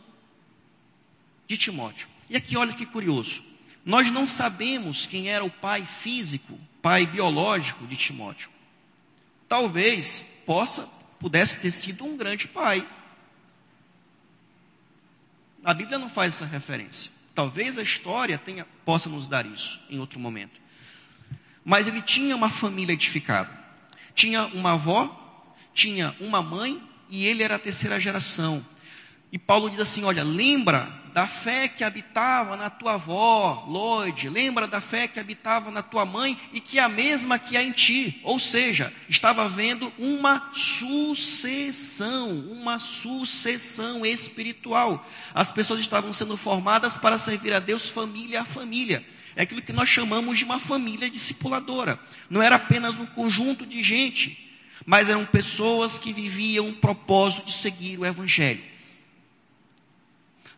de 1.48 1.58
Timóteo. 1.58 2.08
E 2.30 2.38
aqui 2.38 2.56
olha 2.56 2.74
que 2.74 2.86
curioso. 2.86 3.50
Nós 3.84 4.12
não 4.12 4.28
sabemos 4.28 5.06
quem 5.06 5.30
era 5.30 5.44
o 5.44 5.50
pai 5.50 5.86
físico, 5.86 6.60
pai 6.82 7.06
biológico 7.06 7.88
de 7.88 7.96
Timóteo. 7.96 8.50
Talvez 9.50 10.26
possa, 10.46 10.88
pudesse 11.20 11.60
ter 11.60 11.72
sido 11.72 12.06
um 12.06 12.16
grande 12.16 12.48
pai. 12.48 12.88
A 15.64 15.74
Bíblia 15.74 15.98
não 15.98 16.10
faz 16.10 16.36
essa 16.36 16.46
referência. 16.46 17.12
Talvez 17.34 17.78
a 17.78 17.82
história 17.82 18.38
tenha, 18.38 18.66
possa 18.86 19.10
nos 19.10 19.28
dar 19.28 19.46
isso 19.46 19.80
em 19.90 20.00
outro 20.00 20.20
momento. 20.20 20.60
Mas 21.64 21.88
ele 21.88 22.02
tinha 22.02 22.36
uma 22.36 22.50
família 22.50 22.94
edificada. 22.94 23.50
Tinha 24.14 24.46
uma 24.48 24.74
avó, 24.74 25.46
tinha 25.74 26.16
uma 26.20 26.42
mãe 26.42 26.82
e 27.10 27.26
ele 27.26 27.44
era 27.44 27.56
a 27.56 27.60
terceira 27.60 28.00
geração. 28.00 28.66
E 29.32 29.38
Paulo 29.38 29.70
diz 29.70 29.80
assim: 29.80 30.04
Olha, 30.04 30.24
lembra 30.24 31.01
da 31.14 31.28
fé 31.28 31.68
que 31.68 31.84
habitava 31.84 32.56
na 32.56 32.70
tua 32.70 32.94
avó, 32.94 33.66
Lloyd, 33.68 34.30
lembra 34.30 34.68
da 34.68 34.80
fé 34.80 35.08
que 35.08 35.20
habitava 35.20 35.70
na 35.70 35.82
tua 35.82 36.06
mãe 36.06 36.38
e 36.54 36.60
que 36.60 36.80
é 36.80 36.82
a 36.82 36.90
mesma 36.90 37.38
que 37.38 37.58
há 37.58 37.64
em 37.64 37.72
ti. 37.72 38.20
Ou 38.24 38.40
seja, 38.40 38.94
estava 39.10 39.44
havendo 39.44 39.92
uma 39.98 40.50
sucessão, 40.54 42.30
uma 42.52 42.80
sucessão 42.80 44.06
espiritual. 44.06 45.06
As 45.34 45.52
pessoas 45.52 45.80
estavam 45.80 46.14
sendo 46.14 46.38
formadas 46.38 46.98
para 46.98 47.18
servir 47.18 47.54
a 47.54 47.60
Deus 47.60 47.90
família 47.90 48.42
a 48.42 48.46
família. 48.46 49.06
É 49.36 49.44
aquilo 49.44 49.62
que 49.62 49.74
nós 49.74 49.88
chamamos 49.88 50.38
de 50.38 50.44
uma 50.44 50.60
família 50.60 51.10
discipuladora. 51.10 52.00
Não 52.30 52.42
era 52.42 52.56
apenas 52.56 53.00
um 53.00 53.06
conjunto 53.06 53.66
de 53.66 53.84
gente 53.84 54.50
mas 54.86 55.10
eram 55.10 55.26
pessoas 55.26 56.00
que 56.00 56.12
viviam 56.12 56.68
um 56.68 56.74
propósito 56.74 57.46
de 57.46 57.54
seguir 57.54 58.00
o 58.00 58.06
Evangelho. 58.06 58.71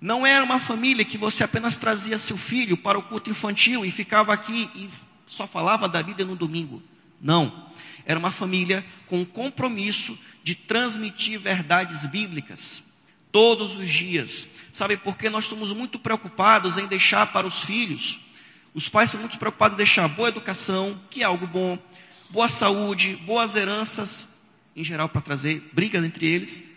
Não 0.03 0.25
era 0.25 0.43
uma 0.43 0.59
família 0.59 1.05
que 1.05 1.17
você 1.17 1.45
apenas 1.45 1.77
trazia 1.77 2.17
seu 2.17 2.35
filho 2.35 2.75
para 2.75 2.99
o 2.99 3.03
culto 3.03 3.29
infantil 3.29 3.85
e 3.85 3.89
ficava 3.89 4.33
aqui 4.33 4.69
e 4.75 4.89
só 5.25 5.47
falava 5.47 5.87
da 5.87 6.03
Bíblia 6.03 6.25
no 6.25 6.35
domingo. 6.35 6.83
Não. 7.21 7.71
Era 8.05 8.19
uma 8.19 8.29
família 8.29 8.85
com 9.07 9.21
o 9.21 9.25
compromisso 9.25 10.19
de 10.43 10.55
transmitir 10.55 11.39
verdades 11.39 12.05
bíblicas 12.05 12.83
todos 13.31 13.77
os 13.77 13.89
dias. 13.89 14.49
Sabe 14.73 14.97
por 14.97 15.17
que 15.17 15.29
nós 15.29 15.45
estamos 15.45 15.71
muito 15.71 15.97
preocupados 15.97 16.77
em 16.77 16.85
deixar 16.85 17.31
para 17.31 17.47
os 17.47 17.63
filhos? 17.63 18.19
Os 18.73 18.89
pais 18.89 19.09
são 19.09 19.21
muito 19.21 19.39
preocupados 19.39 19.75
em 19.75 19.77
deixar 19.77 20.09
boa 20.09 20.27
educação, 20.27 20.99
que 21.09 21.21
é 21.21 21.25
algo 21.25 21.47
bom, 21.47 21.79
boa 22.29 22.49
saúde, 22.49 23.15
boas 23.25 23.55
heranças, 23.55 24.27
em 24.75 24.83
geral 24.83 25.07
para 25.07 25.21
trazer 25.21 25.69
brigas 25.71 26.03
entre 26.03 26.25
eles, 26.25 26.72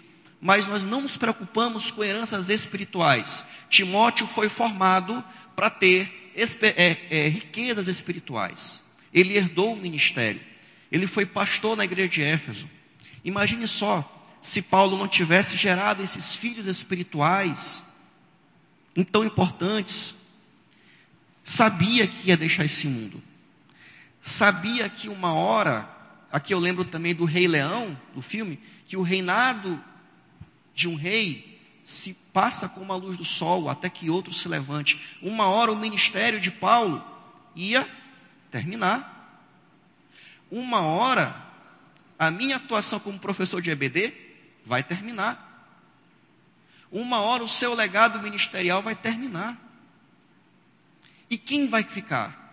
mas 0.46 0.68
nós 0.68 0.84
não 0.84 1.00
nos 1.00 1.16
preocupamos 1.16 1.90
com 1.90 2.04
heranças 2.04 2.48
espirituais. 2.50 3.44
Timóteo 3.68 4.28
foi 4.28 4.48
formado 4.48 5.24
para 5.56 5.68
ter 5.68 6.32
é, 6.36 6.98
é, 7.10 7.28
riquezas 7.28 7.88
espirituais. 7.88 8.80
Ele 9.12 9.36
herdou 9.36 9.72
o 9.72 9.76
ministério. 9.76 10.40
Ele 10.92 11.08
foi 11.08 11.26
pastor 11.26 11.76
na 11.76 11.84
igreja 11.84 12.08
de 12.08 12.22
Éfeso. 12.22 12.70
Imagine 13.24 13.66
só, 13.66 14.38
se 14.40 14.62
Paulo 14.62 14.96
não 14.96 15.08
tivesse 15.08 15.56
gerado 15.56 16.00
esses 16.00 16.36
filhos 16.36 16.66
espirituais, 16.66 17.82
tão 19.10 19.24
importantes, 19.24 20.14
sabia 21.42 22.06
que 22.06 22.28
ia 22.28 22.36
deixar 22.36 22.64
esse 22.64 22.86
mundo. 22.86 23.20
Sabia 24.22 24.88
que 24.88 25.08
uma 25.08 25.34
hora, 25.34 25.90
aqui 26.30 26.54
eu 26.54 26.60
lembro 26.60 26.84
também 26.84 27.16
do 27.16 27.24
Rei 27.24 27.48
Leão, 27.48 28.00
do 28.14 28.22
filme, 28.22 28.60
que 28.86 28.96
o 28.96 29.02
reinado 29.02 29.82
de 30.76 30.86
um 30.86 30.94
rei 30.94 31.58
se 31.82 32.12
passa 32.32 32.68
como 32.68 32.92
a 32.92 32.96
luz 32.96 33.16
do 33.16 33.24
sol 33.24 33.70
até 33.70 33.88
que 33.88 34.10
outro 34.10 34.32
se 34.32 34.46
levante. 34.46 35.18
Uma 35.22 35.46
hora 35.46 35.72
o 35.72 35.76
ministério 35.76 36.38
de 36.38 36.50
Paulo 36.50 37.02
ia 37.54 37.88
terminar. 38.50 39.40
Uma 40.50 40.82
hora 40.82 41.44
a 42.18 42.30
minha 42.30 42.56
atuação 42.56 43.00
como 43.00 43.18
professor 43.18 43.62
de 43.62 43.70
EBD 43.70 44.12
vai 44.64 44.82
terminar. 44.82 45.42
Uma 46.92 47.20
hora 47.20 47.42
o 47.42 47.48
seu 47.48 47.74
legado 47.74 48.20
ministerial 48.20 48.82
vai 48.82 48.94
terminar. 48.94 49.58
E 51.30 51.38
quem 51.38 51.66
vai 51.66 51.82
ficar? 51.82 52.44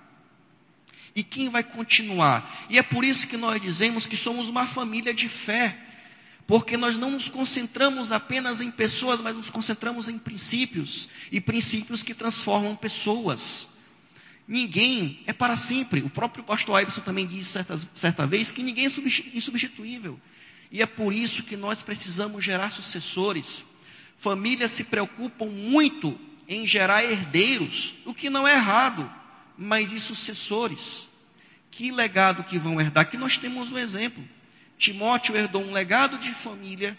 E 1.14 1.24
quem 1.24 1.50
vai 1.50 1.64
continuar? 1.64 2.66
E 2.70 2.78
é 2.78 2.84
por 2.84 3.04
isso 3.04 3.28
que 3.28 3.38
nós 3.38 3.62
dizemos 3.62 4.06
que 4.06 4.16
somos 4.16 4.48
uma 4.48 4.66
família 4.66 5.14
de 5.14 5.28
fé. 5.28 5.78
Porque 6.46 6.76
nós 6.76 6.98
não 6.98 7.12
nos 7.12 7.30
concentramos 7.30 8.12
apenas 8.12 8.60
em 8.60 8.70
pessoas, 8.70 9.22
mas 9.22 9.36
nos 9.36 9.50
concentramos 9.50 10.10
em 10.10 10.18
princípios 10.18 11.08
e 11.32 11.40
princípios 11.40 12.04
que 12.04 12.14
transformam 12.14 12.76
pessoas. 12.76 13.70
Ninguém 14.48 15.22
é 15.26 15.32
para 15.32 15.56
sempre. 15.56 16.02
O 16.02 16.10
próprio 16.10 16.44
pastor 16.44 16.82
Iverson 16.82 17.02
também 17.02 17.26
disse 17.26 17.52
certa, 17.52 17.78
certa 17.78 18.28
vez 18.28 18.52
que 18.52 18.62
ninguém 18.62 18.86
é 18.86 18.90
insubstituível. 19.34 20.20
E 20.70 20.82
é 20.82 20.86
por 20.86 21.14
isso 21.14 21.44
que 21.44 21.56
nós 21.56 21.82
precisamos 21.82 22.44
gerar 22.44 22.72
sucessores. 22.72 23.64
Famílias 24.18 24.72
se 24.72 24.84
preocupam 24.84 25.46
muito 25.46 26.20
em 26.48 26.68
gerar 26.68 27.04
herdeiros, 27.04 27.96
o 28.06 28.14
que 28.14 28.30
não 28.30 28.48
é 28.48 28.54
errado, 28.54 29.10
mas 29.58 29.92
e 29.92 30.00
sucessores? 30.00 31.08
Que 31.72 31.92
legado 31.92 32.44
que 32.44 32.58
vão 32.58 32.80
herdar? 32.82 33.10
Que 33.10 33.18
nós 33.18 33.38
temos 33.38 33.72
um 33.72 33.78
exemplo. 33.78 34.24
Timóteo 34.78 35.36
herdou 35.36 35.62
um 35.64 35.72
legado 35.72 36.18
de 36.18 36.32
família 36.32 36.98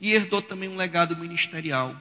e 0.00 0.12
herdou 0.12 0.42
também 0.42 0.68
um 0.68 0.76
legado 0.76 1.16
ministerial. 1.16 1.98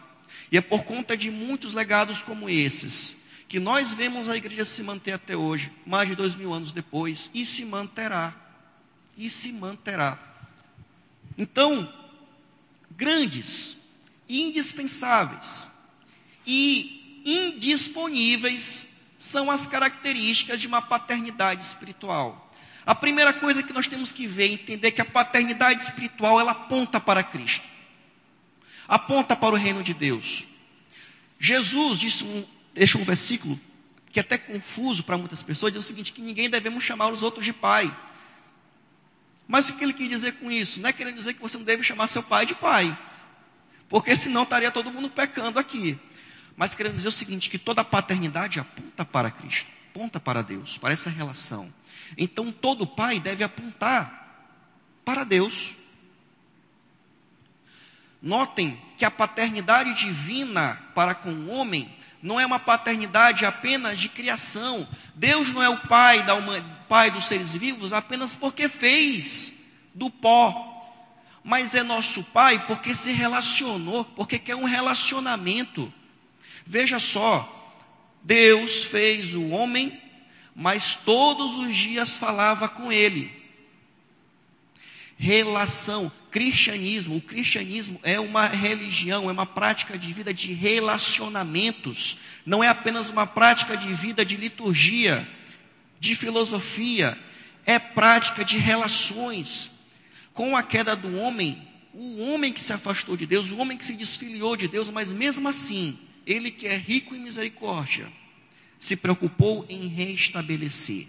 E 0.52 0.58
é 0.58 0.62
por 0.62 0.84
conta 0.84 1.16
de 1.16 1.32
muitos 1.32 1.74
legados 1.74 2.22
como 2.22 2.50
esses 2.50 3.24
que 3.48 3.60
nós 3.60 3.94
vemos 3.94 4.30
a 4.30 4.36
igreja 4.36 4.66
se 4.66 4.82
manter 4.82 5.12
até 5.12 5.38
hoje, 5.38 5.72
mais 5.86 6.10
de 6.10 6.16
dois 6.16 6.36
mil 6.36 6.52
anos 6.52 6.72
depois, 6.72 7.30
e 7.36 7.46
se 7.46 7.64
manterá. 7.64 8.36
E 9.16 9.30
se 9.30 9.54
manterá. 9.54 10.18
Então, 11.38 11.88
grandes, 12.90 13.78
indispensáveis 14.28 15.70
e 16.48 17.22
indisponíveis 17.24 18.88
são 19.18 19.52
as 19.52 19.68
características 19.68 20.60
de 20.60 20.66
uma 20.66 20.82
paternidade 20.82 21.64
espiritual. 21.64 22.43
A 22.86 22.94
primeira 22.94 23.34
coisa 23.34 23.64
que 23.64 23.72
nós 23.72 23.88
temos 23.88 24.12
que 24.12 24.28
ver, 24.28 24.52
entender 24.52 24.92
que 24.92 25.02
a 25.02 25.06
paternidade 25.06 25.82
espiritual 25.82 26.40
ela 26.40 26.52
aponta 26.52 27.00
para 27.00 27.24
Cristo. 27.24 27.66
Aponta 28.88 29.36
para 29.36 29.56
o 29.56 29.58
reino 29.58 29.82
de 29.82 29.94
Deus. 29.94 30.46
Jesus 31.40 32.00
disse 32.00 32.24
um, 32.24 32.46
deixa 32.74 32.98
um 32.98 33.04
versículo 33.04 33.60
que 34.12 34.20
é 34.20 34.22
até 34.22 34.38
confuso 34.38 35.04
para 35.04 35.18
muitas 35.18 35.42
pessoas, 35.42 35.74
diz 35.74 35.84
o 35.84 35.88
seguinte, 35.88 36.14
que 36.14 36.22
ninguém 36.22 36.48
devemos 36.48 36.84
chamar 36.84 37.12
os 37.12 37.24
outros 37.24 37.44
de 37.44 37.52
pai. 37.52 37.94
Mas 39.48 39.70
o 39.70 39.74
que 39.76 39.84
ele 39.84 39.92
quer 39.92 40.08
dizer 40.08 40.34
com 40.34 40.52
isso? 40.52 40.80
Não 40.80 40.90
é 40.90 40.94
querendo 40.94 41.18
dizer 41.18 41.34
que 41.34 41.42
você 41.42 41.58
não 41.58 41.66
deve 41.66 41.82
chamar 41.82 42.08
seu 42.08 42.22
pai 42.22 42.46
de 42.46 42.54
pai. 42.54 42.96
Porque 43.90 44.16
senão 44.16 44.44
estaria 44.44 44.72
todo 44.72 44.92
mundo 44.92 45.10
pecando 45.10 45.58
aqui. 45.58 46.00
Mas 46.56 46.76
querendo 46.76 46.96
dizer 46.96 47.08
o 47.08 47.12
seguinte, 47.12 47.50
que 47.50 47.58
toda 47.58 47.84
paternidade 47.84 48.60
aponta 48.60 49.04
para 49.04 49.32
Cristo, 49.32 49.72
aponta 49.90 50.20
para 50.20 50.44
Deus, 50.44 50.78
para 50.78 50.94
essa 50.94 51.10
relação. 51.10 51.74
Então 52.18 52.52
todo 52.52 52.88
pai 52.88 53.20
deve 53.20 53.44
apontar 53.44 54.24
para 55.04 55.24
Deus. 55.24 55.76
Notem 58.22 58.80
que 58.98 59.06
a 59.06 59.12
paternidade 59.12 59.94
divina 59.94 60.82
para 60.96 61.14
com 61.14 61.32
o 61.32 61.50
homem 61.50 61.94
não 62.22 62.40
é 62.40 62.46
uma 62.46 62.60
paternidade 62.60 63.46
apenas 63.46 64.00
de 64.00 64.08
criação. 64.08 64.88
Deus 65.14 65.50
não 65.50 65.62
é 65.62 65.68
o 65.68 65.88
pai, 65.88 66.26
da 66.26 66.36
uma, 66.36 66.62
pai 66.88 67.12
dos 67.12 67.26
seres 67.26 67.52
vivos 67.52 67.92
apenas 67.92 68.34
porque 68.34 68.70
fez 68.70 69.62
do 69.94 70.10
pó. 70.10 70.70
Mas 71.44 71.76
é 71.76 71.84
nosso 71.84 72.24
pai 72.24 72.66
porque 72.66 72.96
se 72.96 73.12
relacionou, 73.12 74.06
porque 74.06 74.40
quer 74.40 74.56
um 74.56 74.64
relacionamento. 74.64 75.94
Veja 76.66 76.98
só, 76.98 77.76
Deus 78.24 78.86
fez 78.86 79.36
o 79.36 79.50
homem 79.50 80.02
mas 80.56 80.96
todos 80.96 81.56
os 81.58 81.76
dias 81.76 82.18
falava 82.18 82.70
com 82.70 82.92
ele. 82.92 83.32
Relação, 85.18 86.12
cristianismo, 86.32 87.18
o 87.18 87.22
cristianismo 87.22 88.00
é 88.04 88.20
uma 88.20 88.46
religião, 88.48 89.30
é 89.30 89.32
uma 89.32 89.46
prática 89.46 89.98
de 89.98 90.12
vida 90.12 90.34
de 90.34 90.54
relacionamentos, 90.54 92.18
não 92.46 92.64
é 92.64 92.68
apenas 92.68 93.10
uma 93.10 93.26
prática 93.26 93.78
de 93.78 93.94
vida 93.94 94.26
de 94.26 94.36
liturgia, 94.36 95.28
de 96.00 96.16
filosofia, 96.16 97.18
é 97.66 97.80
prática 97.80 98.44
de 98.44 98.58
relações. 98.58 99.72
Com 100.34 100.58
a 100.58 100.64
queda 100.64 100.96
do 100.96 101.16
homem, 101.18 101.68
o 101.94 102.24
homem 102.24 102.52
que 102.52 102.62
se 102.62 102.74
afastou 102.74 103.16
de 103.16 103.26
Deus, 103.26 103.52
o 103.52 103.58
homem 103.58 103.78
que 103.78 103.86
se 103.86 103.94
desfiliou 103.94 104.58
de 104.58 104.68
Deus, 104.68 104.90
mas 104.90 105.12
mesmo 105.12 105.48
assim, 105.48 105.98
ele 106.26 106.50
que 106.50 106.68
é 106.68 106.76
rico 106.76 107.16
em 107.16 107.20
misericórdia, 107.20 108.12
se 108.84 108.98
preocupou 108.98 109.66
em 109.70 109.88
restabelecer 109.88 111.08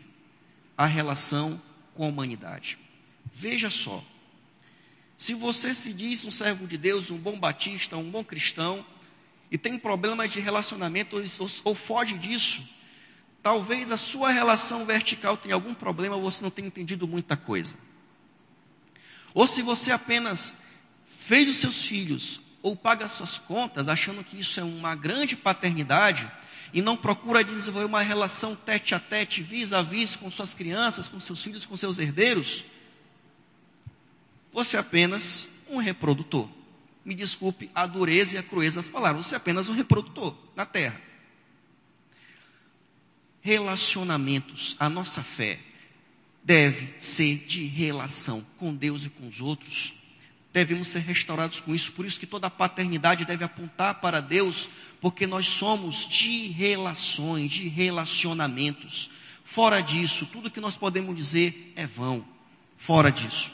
a 0.79 0.87
relação 0.87 1.61
com 1.93 2.05
a 2.05 2.07
humanidade. 2.07 2.79
Veja 3.33 3.69
só, 3.69 4.05
se 5.17 5.35
você 5.35 5.75
se 5.75 5.93
diz 5.93 6.25
um 6.25 6.31
servo 6.31 6.69
de 6.69 6.79
Deus, 6.79 7.11
um 7.11 7.19
bom 7.19 7.37
batista, 7.37 7.97
um 7.97 8.09
bom 8.09 8.23
cristão, 8.23 8.87
e 9.51 9.59
tem 9.59 9.77
problemas 9.77 10.31
de 10.31 10.39
relacionamento 10.39 11.17
ou, 11.17 11.25
ou 11.65 11.75
foge 11.75 12.17
disso, 12.17 12.63
talvez 13.43 13.91
a 13.91 13.97
sua 13.97 14.31
relação 14.31 14.87
vertical 14.87 15.37
tenha 15.37 15.57
algum 15.57 15.75
problema, 15.75 16.17
você 16.17 16.45
não 16.45 16.51
tenha 16.51 16.69
entendido 16.69 17.09
muita 17.09 17.37
coisa. 17.37 17.77
Ou 19.35 19.49
se 19.49 19.63
você 19.63 19.91
apenas 19.91 20.59
fez 21.05 21.49
os 21.49 21.57
seus 21.57 21.85
filhos 21.85 22.41
ou 22.65 22.75
paga 22.75 23.11
suas 23.11 23.37
contas, 23.37 23.91
achando 23.91 24.25
que 24.25 24.41
isso 24.41 24.59
é 24.59 24.63
uma 24.63 24.95
grande 24.95 25.37
paternidade, 25.37 26.33
e 26.73 26.81
não 26.81 26.97
procura 26.97 27.45
desenvolver 27.45 27.85
uma 27.87 28.01
relação 28.01 28.57
tete 28.57 28.95
a 28.95 28.99
tete, 28.99 29.43
vis 29.43 29.75
a 29.75 29.83
vis 29.83 30.17
com 30.17 30.31
suas 30.31 30.55
crianças, 30.55 31.07
com 31.07 31.21
seus 31.21 31.43
filhos, 31.43 31.67
com 31.67 31.77
seus 31.77 31.99
herdeiros, 31.99 32.65
você 34.51 34.79
é 34.79 34.81
apenas 34.81 35.47
um 35.69 35.77
reprodutor. 35.77 36.49
Me 37.05 37.15
desculpe 37.15 37.71
a 37.75 37.87
dureza 37.87 38.37
e 38.37 38.39
a 38.39 38.43
crueza 38.43 38.77
das 38.77 38.89
palavras, 38.89 39.27
você 39.27 39.35
é 39.35 39.37
apenas 39.37 39.69
um 39.69 39.75
reprodutor 39.75 40.35
na 40.57 40.65
terra. 40.65 40.99
Relacionamentos, 43.43 44.75
a 44.81 44.89
nossa 44.89 45.23
fé 45.23 45.61
deve 46.43 46.95
ser 46.99 47.45
de 47.45 47.67
relação 47.67 48.41
com 48.59 48.75
Deus 48.75 49.05
e 49.05 49.11
com 49.11 49.29
os 49.29 49.43
outros 49.43 50.03
devemos 50.55 50.87
ser 50.87 51.01
restaurados 51.01 51.61
com 51.61 51.75
isso. 51.75 51.91
Por 51.93 52.07
isso 52.07 52.21
que 52.21 52.29
toda 52.29 52.49
paternidade 52.49 53.25
deve 53.25 53.43
apontar 53.43 53.97
para 53.97 54.23
Deus, 54.23 54.71
porque 55.01 55.27
nós 55.27 55.47
somos 55.47 56.09
de 56.09 56.47
relações, 56.47 57.51
de 57.51 57.67
relacionamentos. 57.67 59.11
Fora 59.43 59.81
disso, 59.81 60.27
tudo 60.33 60.49
que 60.49 60.61
nós 60.61 60.79
podemos 60.79 61.15
dizer 61.17 61.73
é 61.75 61.85
vão. 61.85 62.25
Fora 62.79 63.11
disso. 63.11 63.51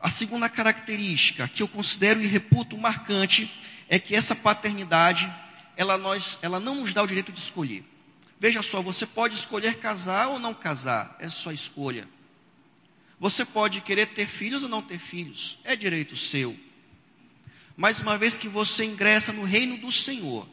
A 0.00 0.08
segunda 0.08 0.48
característica 0.48 1.46
que 1.46 1.62
eu 1.62 1.68
considero 1.68 2.22
e 2.22 2.26
reputo 2.26 2.78
marcante 2.78 3.52
é 3.86 3.98
que 3.98 4.14
essa 4.14 4.34
paternidade, 4.34 5.30
ela, 5.76 5.98
nós, 5.98 6.38
ela 6.40 6.58
não 6.58 6.76
nos 6.76 6.94
dá 6.94 7.02
o 7.02 7.06
direito 7.06 7.30
de 7.30 7.40
escolher. 7.40 7.84
Veja 8.40 8.62
só, 8.62 8.80
você 8.80 9.06
pode 9.06 9.34
escolher 9.34 9.78
casar 9.78 10.28
ou 10.28 10.38
não 10.38 10.54
casar, 10.54 11.14
é 11.20 11.28
sua 11.28 11.52
escolha. 11.52 12.08
Você 13.24 13.42
pode 13.42 13.80
querer 13.80 14.08
ter 14.08 14.26
filhos 14.26 14.64
ou 14.64 14.68
não 14.68 14.82
ter 14.82 14.98
filhos, 14.98 15.58
é 15.64 15.74
direito 15.74 16.14
seu. 16.14 16.54
Mas 17.74 17.98
uma 18.02 18.18
vez 18.18 18.36
que 18.36 18.48
você 18.48 18.84
ingressa 18.84 19.32
no 19.32 19.44
reino 19.44 19.78
do 19.78 19.90
Senhor, 19.90 20.46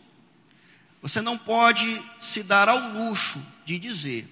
você 1.02 1.20
não 1.20 1.38
pode 1.38 2.02
se 2.22 2.42
dar 2.42 2.70
ao 2.70 2.80
luxo 2.94 3.46
de 3.66 3.78
dizer 3.78 4.26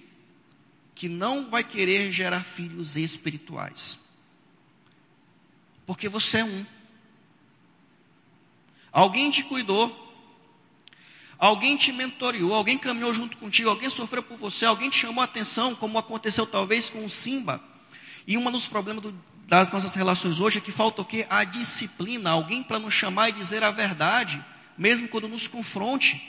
que 0.94 1.06
não 1.06 1.50
vai 1.50 1.62
querer 1.62 2.10
gerar 2.10 2.42
filhos 2.42 2.96
espirituais. 2.96 3.98
Porque 5.84 6.08
você 6.08 6.38
é 6.38 6.44
um. 6.44 6.64
Alguém 8.90 9.30
te 9.30 9.42
cuidou, 9.42 10.16
alguém 11.38 11.76
te 11.76 11.92
mentoreou, 11.92 12.54
alguém 12.54 12.78
caminhou 12.78 13.12
junto 13.12 13.36
contigo, 13.36 13.68
alguém 13.68 13.90
sofreu 13.90 14.22
por 14.22 14.38
você, 14.38 14.64
alguém 14.64 14.88
te 14.88 14.96
chamou 14.96 15.20
a 15.20 15.26
atenção, 15.26 15.74
como 15.74 15.98
aconteceu 15.98 16.46
talvez 16.46 16.88
com 16.88 17.04
o 17.04 17.10
Simba. 17.10 17.68
E 18.30 18.38
um 18.38 18.48
dos 18.48 18.68
problemas 18.68 19.02
do, 19.02 19.12
das 19.48 19.72
nossas 19.72 19.92
relações 19.96 20.38
hoje 20.38 20.58
é 20.58 20.60
que 20.60 20.70
falta 20.70 21.02
o 21.02 21.04
quê? 21.04 21.26
A 21.28 21.42
disciplina, 21.42 22.30
alguém 22.30 22.62
para 22.62 22.78
nos 22.78 22.94
chamar 22.94 23.28
e 23.28 23.32
dizer 23.32 23.64
a 23.64 23.72
verdade, 23.72 24.40
mesmo 24.78 25.08
quando 25.08 25.26
nos 25.26 25.48
confronte. 25.48 26.22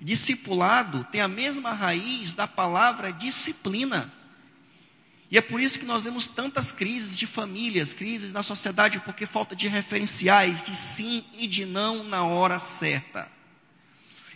Discipulado 0.00 1.04
tem 1.04 1.20
a 1.20 1.28
mesma 1.28 1.72
raiz 1.72 2.34
da 2.34 2.48
palavra 2.48 3.12
disciplina. 3.12 4.12
E 5.30 5.38
é 5.38 5.40
por 5.40 5.60
isso 5.60 5.78
que 5.78 5.86
nós 5.86 6.02
vemos 6.02 6.26
tantas 6.26 6.72
crises 6.72 7.16
de 7.16 7.28
famílias, 7.28 7.94
crises 7.94 8.32
na 8.32 8.42
sociedade, 8.42 8.98
porque 8.98 9.24
falta 9.24 9.54
de 9.54 9.68
referenciais 9.68 10.64
de 10.64 10.74
sim 10.74 11.22
e 11.38 11.46
de 11.46 11.64
não 11.64 12.02
na 12.02 12.24
hora 12.24 12.58
certa. 12.58 13.30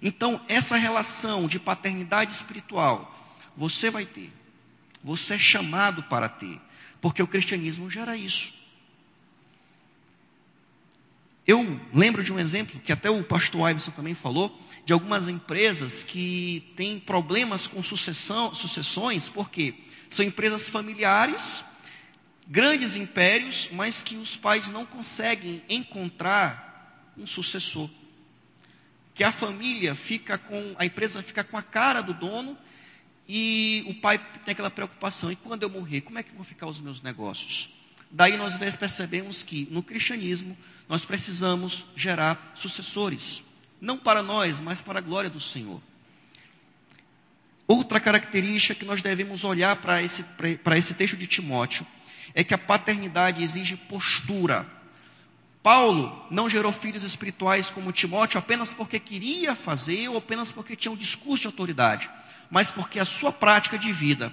Então, 0.00 0.40
essa 0.46 0.76
relação 0.76 1.48
de 1.48 1.58
paternidade 1.58 2.30
espiritual, 2.30 3.36
você 3.56 3.90
vai 3.90 4.06
ter. 4.06 4.32
Você 5.02 5.34
é 5.34 5.38
chamado 5.38 6.04
para 6.04 6.28
ter, 6.28 6.60
porque 7.00 7.22
o 7.22 7.26
cristianismo 7.26 7.90
gera 7.90 8.16
isso. 8.16 8.52
Eu 11.46 11.80
lembro 11.92 12.22
de 12.22 12.32
um 12.32 12.38
exemplo 12.38 12.78
que 12.80 12.92
até 12.92 13.10
o 13.10 13.24
pastor 13.24 13.70
Iverson 13.70 13.90
também 13.90 14.14
falou, 14.14 14.56
de 14.84 14.92
algumas 14.92 15.28
empresas 15.28 16.02
que 16.04 16.72
têm 16.76 17.00
problemas 17.00 17.66
com 17.66 17.82
sucessão, 17.82 18.54
sucessões, 18.54 19.28
porque 19.28 19.74
são 20.08 20.24
empresas 20.24 20.68
familiares, 20.68 21.64
grandes 22.46 22.96
impérios, 22.96 23.68
mas 23.72 24.02
que 24.02 24.16
os 24.16 24.36
pais 24.36 24.70
não 24.70 24.84
conseguem 24.84 25.62
encontrar 25.68 27.12
um 27.16 27.26
sucessor. 27.26 27.90
Que 29.14 29.24
a 29.24 29.32
família 29.32 29.94
fica 29.94 30.38
com, 30.38 30.74
a 30.78 30.86
empresa 30.86 31.22
fica 31.22 31.42
com 31.42 31.56
a 31.56 31.62
cara 31.62 32.00
do 32.00 32.14
dono 32.14 32.56
e 33.32 33.84
o 33.86 33.94
pai 33.94 34.18
tem 34.44 34.50
aquela 34.50 34.72
preocupação: 34.72 35.30
e 35.30 35.36
quando 35.36 35.62
eu 35.62 35.70
morrer, 35.70 36.00
como 36.00 36.18
é 36.18 36.22
que 36.22 36.34
vão 36.34 36.42
ficar 36.42 36.66
os 36.66 36.80
meus 36.80 37.00
negócios? 37.00 37.70
Daí 38.10 38.36
nós 38.36 38.56
percebemos 38.76 39.44
que 39.44 39.68
no 39.70 39.84
cristianismo 39.84 40.58
nós 40.88 41.04
precisamos 41.04 41.86
gerar 41.94 42.50
sucessores, 42.56 43.44
não 43.80 43.96
para 43.96 44.20
nós, 44.20 44.58
mas 44.58 44.80
para 44.80 44.98
a 44.98 45.02
glória 45.02 45.30
do 45.30 45.38
Senhor. 45.38 45.80
Outra 47.68 48.00
característica 48.00 48.74
que 48.74 48.84
nós 48.84 49.00
devemos 49.00 49.44
olhar 49.44 49.76
para 49.76 50.02
esse, 50.02 50.24
para 50.64 50.76
esse 50.76 50.94
texto 50.94 51.16
de 51.16 51.28
Timóteo 51.28 51.86
é 52.34 52.42
que 52.42 52.52
a 52.52 52.58
paternidade 52.58 53.44
exige 53.44 53.76
postura. 53.76 54.66
Paulo 55.62 56.26
não 56.30 56.48
gerou 56.48 56.72
filhos 56.72 57.04
espirituais 57.04 57.70
como 57.70 57.92
Timóteo 57.92 58.38
apenas 58.38 58.72
porque 58.72 58.98
queria 58.98 59.54
fazer 59.54 60.08
ou 60.08 60.16
apenas 60.16 60.50
porque 60.52 60.74
tinha 60.74 60.90
um 60.90 60.96
discurso 60.96 61.42
de 61.42 61.46
autoridade, 61.48 62.10
mas 62.50 62.70
porque 62.70 62.98
a 62.98 63.04
sua 63.04 63.30
prática 63.30 63.78
de 63.78 63.92
vida, 63.92 64.32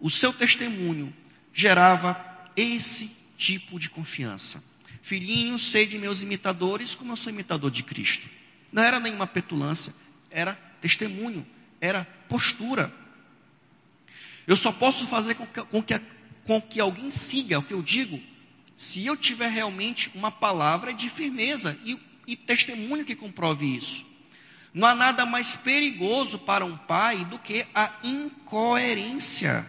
o 0.00 0.10
seu 0.10 0.32
testemunho, 0.32 1.14
gerava 1.52 2.20
esse 2.56 3.16
tipo 3.36 3.78
de 3.78 3.88
confiança. 3.88 4.62
Filhinhos, 5.00 5.70
sede 5.70 5.98
meus 5.98 6.20
imitadores, 6.20 6.96
como 6.96 7.12
eu 7.12 7.16
sou 7.16 7.32
imitador 7.32 7.70
de 7.70 7.84
Cristo. 7.84 8.28
Não 8.72 8.82
era 8.82 8.98
nenhuma 8.98 9.26
petulância, 9.26 9.94
era 10.30 10.54
testemunho, 10.80 11.46
era 11.80 12.04
postura. 12.28 12.92
Eu 14.48 14.56
só 14.56 14.72
posso 14.72 15.06
fazer 15.06 15.36
com 15.36 15.46
que, 15.46 15.62
com 15.62 15.82
que, 15.82 16.00
com 16.44 16.60
que 16.60 16.80
alguém 16.80 17.10
siga 17.10 17.60
o 17.60 17.62
que 17.62 17.72
eu 17.72 17.82
digo 17.82 18.20
se 18.76 19.06
eu 19.06 19.16
tiver 19.16 19.48
realmente 19.48 20.12
uma 20.14 20.30
palavra 20.30 20.92
de 20.92 21.08
firmeza 21.08 21.76
e, 21.84 21.98
e 22.26 22.36
testemunho 22.36 23.04
que 23.04 23.16
comprove 23.16 23.66
isso. 23.66 24.06
Não 24.72 24.86
há 24.86 24.94
nada 24.94 25.24
mais 25.24 25.56
perigoso 25.56 26.38
para 26.38 26.64
um 26.64 26.76
pai 26.76 27.24
do 27.24 27.38
que 27.38 27.66
a 27.74 27.90
incoerência. 28.04 29.66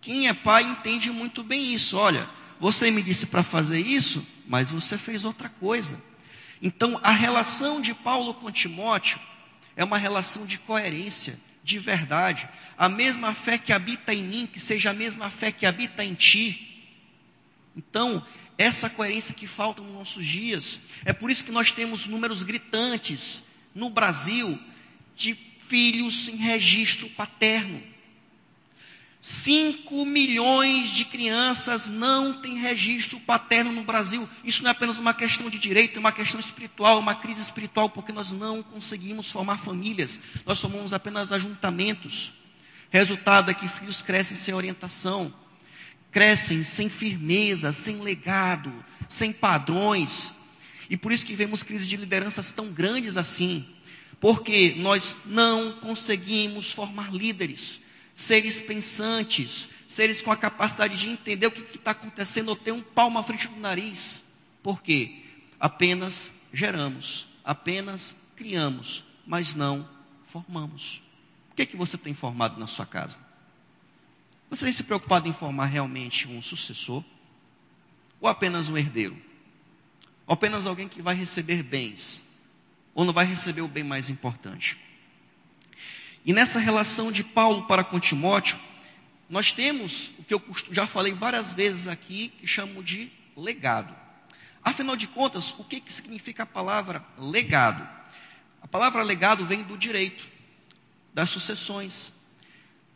Quem 0.00 0.26
é 0.26 0.34
pai 0.34 0.64
entende 0.64 1.12
muito 1.12 1.44
bem 1.44 1.72
isso. 1.72 1.96
Olha, 1.96 2.28
você 2.58 2.90
me 2.90 3.00
disse 3.00 3.26
para 3.26 3.44
fazer 3.44 3.78
isso, 3.78 4.26
mas 4.48 4.68
você 4.68 4.98
fez 4.98 5.24
outra 5.24 5.48
coisa. 5.48 6.02
Então, 6.60 6.98
a 7.04 7.12
relação 7.12 7.80
de 7.80 7.94
Paulo 7.94 8.34
com 8.34 8.50
Timóteo 8.50 9.20
é 9.76 9.84
uma 9.84 9.98
relação 9.98 10.44
de 10.44 10.58
coerência, 10.58 11.38
de 11.62 11.78
verdade. 11.78 12.48
A 12.76 12.88
mesma 12.88 13.32
fé 13.32 13.58
que 13.58 13.72
habita 13.72 14.12
em 14.12 14.24
mim, 14.24 14.48
que 14.52 14.58
seja 14.58 14.90
a 14.90 14.94
mesma 14.94 15.30
fé 15.30 15.52
que 15.52 15.64
habita 15.64 16.04
em 16.04 16.14
ti. 16.14 16.71
Então, 17.76 18.24
essa 18.58 18.90
coerência 18.90 19.34
que 19.34 19.46
falta 19.46 19.82
nos 19.82 19.92
nossos 19.92 20.24
dias. 20.24 20.80
É 21.04 21.12
por 21.12 21.30
isso 21.30 21.44
que 21.44 21.52
nós 21.52 21.72
temos 21.72 22.06
números 22.06 22.42
gritantes 22.42 23.42
no 23.74 23.88
Brasil 23.90 24.58
de 25.16 25.34
filhos 25.66 26.28
em 26.28 26.36
registro 26.36 27.08
paterno. 27.10 27.82
5 29.20 30.04
milhões 30.04 30.88
de 30.88 31.04
crianças 31.04 31.88
não 31.88 32.42
têm 32.42 32.58
registro 32.58 33.20
paterno 33.20 33.70
no 33.70 33.84
Brasil. 33.84 34.28
Isso 34.42 34.64
não 34.64 34.68
é 34.68 34.72
apenas 34.72 34.98
uma 34.98 35.14
questão 35.14 35.48
de 35.48 35.60
direito, 35.60 35.96
é 35.96 36.00
uma 36.00 36.10
questão 36.10 36.40
espiritual, 36.40 36.98
uma 36.98 37.14
crise 37.14 37.40
espiritual, 37.40 37.88
porque 37.88 38.12
nós 38.12 38.32
não 38.32 38.64
conseguimos 38.64 39.30
formar 39.30 39.58
famílias. 39.58 40.18
Nós 40.44 40.58
somos 40.58 40.92
apenas 40.92 41.30
ajuntamentos. 41.30 42.32
Resultado 42.90 43.50
é 43.50 43.54
que 43.54 43.68
filhos 43.68 44.02
crescem 44.02 44.36
sem 44.36 44.54
orientação, 44.54 45.32
crescem 46.12 46.62
sem 46.62 46.88
firmeza, 46.88 47.72
sem 47.72 48.00
legado, 48.00 48.72
sem 49.08 49.32
padrões. 49.32 50.32
E 50.88 50.96
por 50.96 51.10
isso 51.10 51.26
que 51.26 51.34
vemos 51.34 51.64
crises 51.64 51.88
de 51.88 51.96
lideranças 51.96 52.52
tão 52.52 52.70
grandes 52.70 53.16
assim, 53.16 53.66
porque 54.20 54.74
nós 54.76 55.16
não 55.26 55.80
conseguimos 55.80 56.70
formar 56.70 57.12
líderes 57.12 57.82
seres 58.14 58.60
pensantes, 58.60 59.70
seres 59.86 60.22
com 60.22 60.30
a 60.30 60.36
capacidade 60.36 60.96
de 60.96 61.08
entender 61.08 61.46
o 61.46 61.50
que 61.50 61.76
está 61.76 61.92
acontecendo 61.92 62.50
ou 62.50 62.56
ter 62.56 62.72
um 62.72 62.82
palmo 62.82 63.18
à 63.18 63.22
frente 63.22 63.48
do 63.48 63.58
nariz. 63.58 64.22
Por 64.62 64.82
quê? 64.82 65.24
Apenas 65.58 66.30
geramos, 66.52 67.28
apenas 67.44 68.16
criamos, 68.36 69.04
mas 69.26 69.54
não 69.54 69.88
formamos. 70.24 71.02
O 71.50 71.54
que, 71.54 71.62
é 71.62 71.66
que 71.66 71.76
você 71.76 71.98
tem 71.98 72.14
formado 72.14 72.58
na 72.58 72.66
sua 72.66 72.86
casa? 72.86 73.18
Você 74.52 74.66
tem 74.66 74.72
se 74.74 74.84
preocupado 74.84 75.26
em 75.26 75.32
formar 75.32 75.64
realmente 75.64 76.28
um 76.28 76.42
sucessor? 76.42 77.02
Ou 78.20 78.28
apenas 78.28 78.68
um 78.68 78.76
herdeiro? 78.76 79.16
Ou 80.26 80.34
apenas 80.34 80.66
alguém 80.66 80.86
que 80.86 81.00
vai 81.00 81.14
receber 81.14 81.62
bens? 81.62 82.22
Ou 82.94 83.02
não 83.06 83.14
vai 83.14 83.24
receber 83.24 83.62
o 83.62 83.66
bem 83.66 83.82
mais 83.82 84.10
importante? 84.10 84.78
E 86.22 86.34
nessa 86.34 86.58
relação 86.58 87.10
de 87.10 87.24
Paulo 87.24 87.66
para 87.66 87.82
com 87.82 87.98
Timóteo, 87.98 88.60
nós 89.26 89.52
temos 89.52 90.12
o 90.18 90.22
que 90.22 90.34
eu 90.34 90.42
já 90.70 90.86
falei 90.86 91.14
várias 91.14 91.54
vezes 91.54 91.88
aqui, 91.88 92.28
que 92.28 92.46
chamo 92.46 92.84
de 92.84 93.10
legado. 93.34 93.96
Afinal 94.62 94.96
de 94.96 95.08
contas, 95.08 95.58
o 95.58 95.64
que, 95.64 95.80
que 95.80 95.90
significa 95.90 96.42
a 96.42 96.46
palavra 96.46 97.02
legado? 97.16 97.88
A 98.60 98.68
palavra 98.68 99.02
legado 99.02 99.46
vem 99.46 99.62
do 99.62 99.78
direito, 99.78 100.28
das 101.14 101.30
sucessões. 101.30 102.20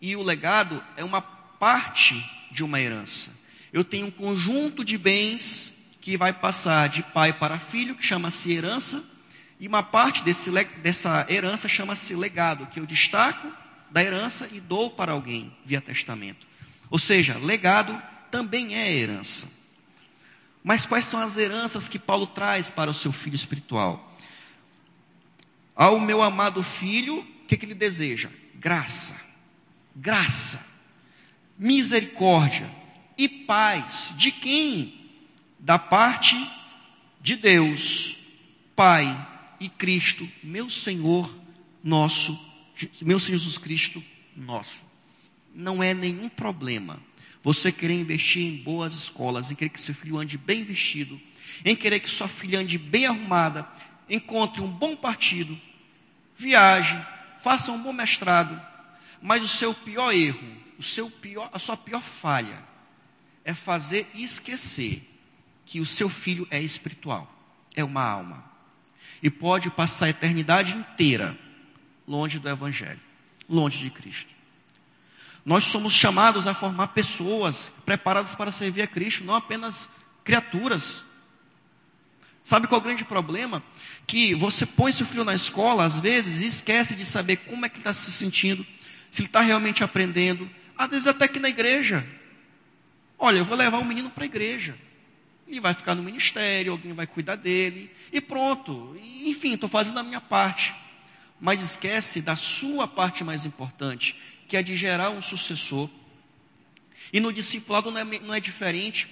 E 0.02 0.14
o 0.14 0.22
legado 0.22 0.84
é 0.98 1.02
uma 1.02 1.35
parte 1.58 2.24
de 2.50 2.64
uma 2.64 2.80
herança. 2.80 3.30
Eu 3.72 3.84
tenho 3.84 4.06
um 4.06 4.10
conjunto 4.10 4.84
de 4.84 4.96
bens 4.96 5.74
que 6.00 6.16
vai 6.16 6.32
passar 6.32 6.88
de 6.88 7.02
pai 7.02 7.32
para 7.32 7.58
filho, 7.58 7.94
que 7.94 8.04
chama-se 8.04 8.52
herança, 8.52 9.04
e 9.58 9.66
uma 9.66 9.82
parte 9.82 10.22
desse, 10.22 10.50
dessa 10.82 11.26
herança 11.28 11.66
chama-se 11.66 12.14
legado, 12.14 12.66
que 12.66 12.78
eu 12.78 12.86
destaco 12.86 13.52
da 13.90 14.02
herança 14.02 14.48
e 14.52 14.60
dou 14.60 14.90
para 14.90 15.12
alguém 15.12 15.54
via 15.64 15.80
testamento. 15.80 16.46
Ou 16.90 16.98
seja, 16.98 17.38
legado 17.38 18.00
também 18.30 18.76
é 18.76 18.92
herança. 18.92 19.48
Mas 20.62 20.84
quais 20.84 21.04
são 21.04 21.20
as 21.20 21.36
heranças 21.36 21.88
que 21.88 21.98
Paulo 21.98 22.26
traz 22.26 22.70
para 22.70 22.90
o 22.90 22.94
seu 22.94 23.12
filho 23.12 23.36
espiritual? 23.36 24.14
Ao 25.74 26.00
meu 26.00 26.22
amado 26.22 26.62
filho, 26.62 27.20
o 27.20 27.46
que, 27.46 27.56
que 27.56 27.64
ele 27.64 27.74
deseja? 27.74 28.30
Graça, 28.54 29.20
graça, 29.94 30.66
misericórdia 31.58 32.70
e 33.16 33.28
paz. 33.28 34.12
De 34.16 34.30
quem? 34.30 35.10
Da 35.58 35.78
parte 35.78 36.36
de 37.20 37.36
Deus 37.36 38.16
Pai 38.76 39.26
e 39.58 39.68
Cristo, 39.68 40.28
meu 40.42 40.68
Senhor, 40.68 41.34
nosso, 41.82 42.38
meu 43.00 43.18
Senhor 43.18 43.38
Jesus 43.38 43.56
Cristo, 43.56 44.04
nosso. 44.36 44.84
Não 45.54 45.82
é 45.82 45.94
nenhum 45.94 46.28
problema 46.28 47.00
você 47.42 47.72
querer 47.72 47.94
investir 47.94 48.42
em 48.42 48.56
boas 48.56 48.92
escolas, 48.92 49.50
em 49.50 49.54
querer 49.54 49.70
que 49.70 49.80
seu 49.80 49.94
filho 49.94 50.18
ande 50.18 50.36
bem 50.36 50.62
vestido, 50.62 51.18
em 51.64 51.74
querer 51.74 52.00
que 52.00 52.10
sua 52.10 52.28
filha 52.28 52.58
ande 52.58 52.76
bem 52.76 53.06
arrumada, 53.06 53.66
encontre 54.10 54.60
um 54.60 54.68
bom 54.68 54.94
partido, 54.94 55.58
viaje, 56.36 57.00
faça 57.40 57.72
um 57.72 57.82
bom 57.82 57.92
mestrado, 57.92 58.60
mas 59.22 59.42
o 59.42 59.48
seu 59.48 59.72
pior 59.72 60.12
erro, 60.12 60.44
o 60.78 60.82
seu 60.82 61.10
pior, 61.10 61.50
a 61.52 61.58
sua 61.58 61.76
pior 61.76 62.02
falha 62.02 62.62
é 63.44 63.54
fazer 63.54 64.08
esquecer 64.14 65.02
que 65.64 65.80
o 65.80 65.86
seu 65.86 66.08
filho 66.08 66.46
é 66.50 66.60
espiritual, 66.60 67.32
é 67.74 67.82
uma 67.82 68.02
alma. 68.02 68.44
E 69.22 69.30
pode 69.30 69.70
passar 69.70 70.06
a 70.06 70.10
eternidade 70.10 70.72
inteira 70.72 71.38
longe 72.06 72.38
do 72.38 72.48
evangelho, 72.48 73.00
longe 73.48 73.78
de 73.78 73.90
Cristo. 73.90 74.34
Nós 75.44 75.64
somos 75.64 75.92
chamados 75.92 76.46
a 76.46 76.54
formar 76.54 76.88
pessoas 76.88 77.72
preparadas 77.84 78.34
para 78.34 78.50
servir 78.50 78.82
a 78.82 78.86
Cristo, 78.86 79.24
não 79.24 79.34
apenas 79.34 79.88
criaturas. 80.24 81.04
Sabe 82.42 82.66
qual 82.66 82.80
é 82.80 82.82
o 82.82 82.84
grande 82.84 83.04
problema? 83.04 83.62
Que 84.06 84.34
você 84.34 84.66
põe 84.66 84.92
seu 84.92 85.06
filho 85.06 85.24
na 85.24 85.34
escola, 85.34 85.84
às 85.84 85.98
vezes, 85.98 86.40
e 86.40 86.46
esquece 86.46 86.94
de 86.94 87.04
saber 87.04 87.36
como 87.36 87.64
é 87.64 87.68
que 87.68 87.76
ele 87.76 87.80
está 87.80 87.92
se 87.92 88.12
sentindo, 88.12 88.66
se 89.10 89.22
ele 89.22 89.28
está 89.28 89.40
realmente 89.40 89.84
aprendendo, 89.84 90.50
às 90.76 90.88
vezes 90.88 91.06
até 91.06 91.26
que 91.26 91.38
na 91.38 91.48
igreja. 91.48 92.06
Olha, 93.18 93.38
eu 93.38 93.44
vou 93.44 93.56
levar 93.56 93.78
o 93.78 93.84
menino 93.84 94.10
para 94.10 94.24
a 94.24 94.26
igreja. 94.26 94.76
Ele 95.48 95.60
vai 95.60 95.74
ficar 95.74 95.94
no 95.94 96.02
ministério, 96.02 96.72
alguém 96.72 96.92
vai 96.92 97.06
cuidar 97.06 97.36
dele, 97.36 97.90
e 98.12 98.20
pronto. 98.20 98.96
Enfim, 99.00 99.54
estou 99.54 99.68
fazendo 99.68 100.00
a 100.00 100.02
minha 100.02 100.20
parte. 100.20 100.74
Mas 101.40 101.62
esquece 101.62 102.20
da 102.20 102.34
sua 102.34 102.88
parte 102.88 103.22
mais 103.22 103.46
importante, 103.46 104.16
que 104.48 104.56
é 104.56 104.62
de 104.62 104.76
gerar 104.76 105.10
um 105.10 105.22
sucessor. 105.22 105.88
E 107.12 107.20
no 107.20 107.32
discipulado 107.32 107.90
não 107.90 108.00
é, 108.00 108.04
não 108.04 108.34
é 108.34 108.40
diferente. 108.40 109.08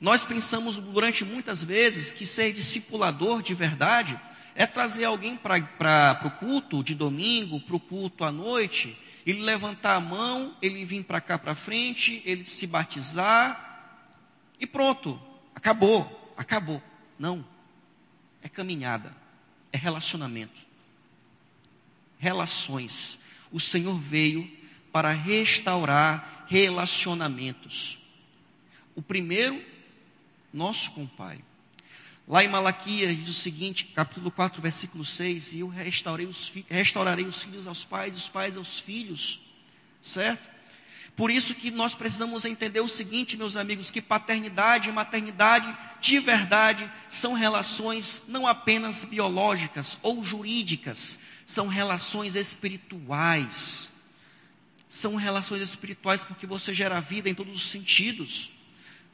Nós 0.00 0.24
pensamos 0.24 0.76
durante 0.76 1.24
muitas 1.24 1.62
vezes 1.62 2.10
que 2.10 2.26
ser 2.26 2.52
discipulador 2.52 3.40
de 3.40 3.54
verdade 3.54 4.18
é 4.54 4.66
trazer 4.66 5.04
alguém 5.04 5.36
para 5.36 6.20
o 6.24 6.30
culto 6.30 6.82
de 6.82 6.94
domingo, 6.94 7.60
para 7.60 7.76
o 7.76 7.80
culto 7.80 8.24
à 8.24 8.32
noite, 8.32 8.98
ele 9.26 9.40
levantar 9.40 9.96
a 9.96 10.00
mão, 10.00 10.56
ele 10.60 10.84
vir 10.84 11.04
para 11.04 11.20
cá 11.20 11.38
para 11.38 11.54
frente, 11.54 12.22
ele 12.24 12.44
se 12.44 12.66
batizar 12.66 13.70
e 14.58 14.66
pronto, 14.66 15.20
acabou, 15.54 16.32
acabou. 16.36 16.82
Não, 17.18 17.44
é 18.42 18.48
caminhada, 18.48 19.14
é 19.72 19.76
relacionamento, 19.76 20.60
relações 22.18 23.20
o 23.52 23.60
Senhor 23.60 23.96
veio 23.98 24.50
para 24.90 25.10
restaurar 25.10 26.46
relacionamentos. 26.48 27.98
O 28.94 29.02
primeiro, 29.02 29.62
nosso 30.52 30.92
com 30.92 31.04
o 31.04 31.08
Pai. 31.08 31.38
Lá 32.26 32.44
em 32.44 32.48
Malaquias 32.48 33.16
diz 33.16 33.28
o 33.28 33.34
seguinte, 33.34 33.86
capítulo 33.86 34.30
4, 34.30 34.62
versículo 34.62 35.04
6, 35.04 35.52
e 35.52 35.60
eu 35.60 35.68
restaurei 35.68 36.26
os, 36.26 36.52
restaurarei 36.68 37.24
os 37.24 37.42
filhos 37.42 37.66
aos 37.66 37.84
pais, 37.84 38.16
os 38.16 38.28
pais 38.28 38.56
aos 38.56 38.78
filhos, 38.78 39.40
certo? 40.00 40.50
Por 41.16 41.30
isso 41.30 41.54
que 41.54 41.70
nós 41.70 41.94
precisamos 41.94 42.44
entender 42.44 42.80
o 42.80 42.88
seguinte, 42.88 43.36
meus 43.36 43.56
amigos, 43.56 43.90
que 43.90 44.00
paternidade 44.00 44.88
e 44.88 44.92
maternidade 44.92 45.76
de 46.00 46.18
verdade 46.18 46.90
são 47.08 47.34
relações 47.34 48.22
não 48.26 48.46
apenas 48.46 49.04
biológicas 49.04 49.98
ou 50.02 50.24
jurídicas, 50.24 51.18
são 51.44 51.66
relações 51.66 52.34
espirituais. 52.34 53.92
São 54.88 55.16
relações 55.16 55.62
espirituais 55.62 56.24
porque 56.24 56.46
você 56.46 56.72
gera 56.72 57.00
vida 57.00 57.28
em 57.28 57.34
todos 57.34 57.54
os 57.54 57.70
sentidos. 57.70 58.50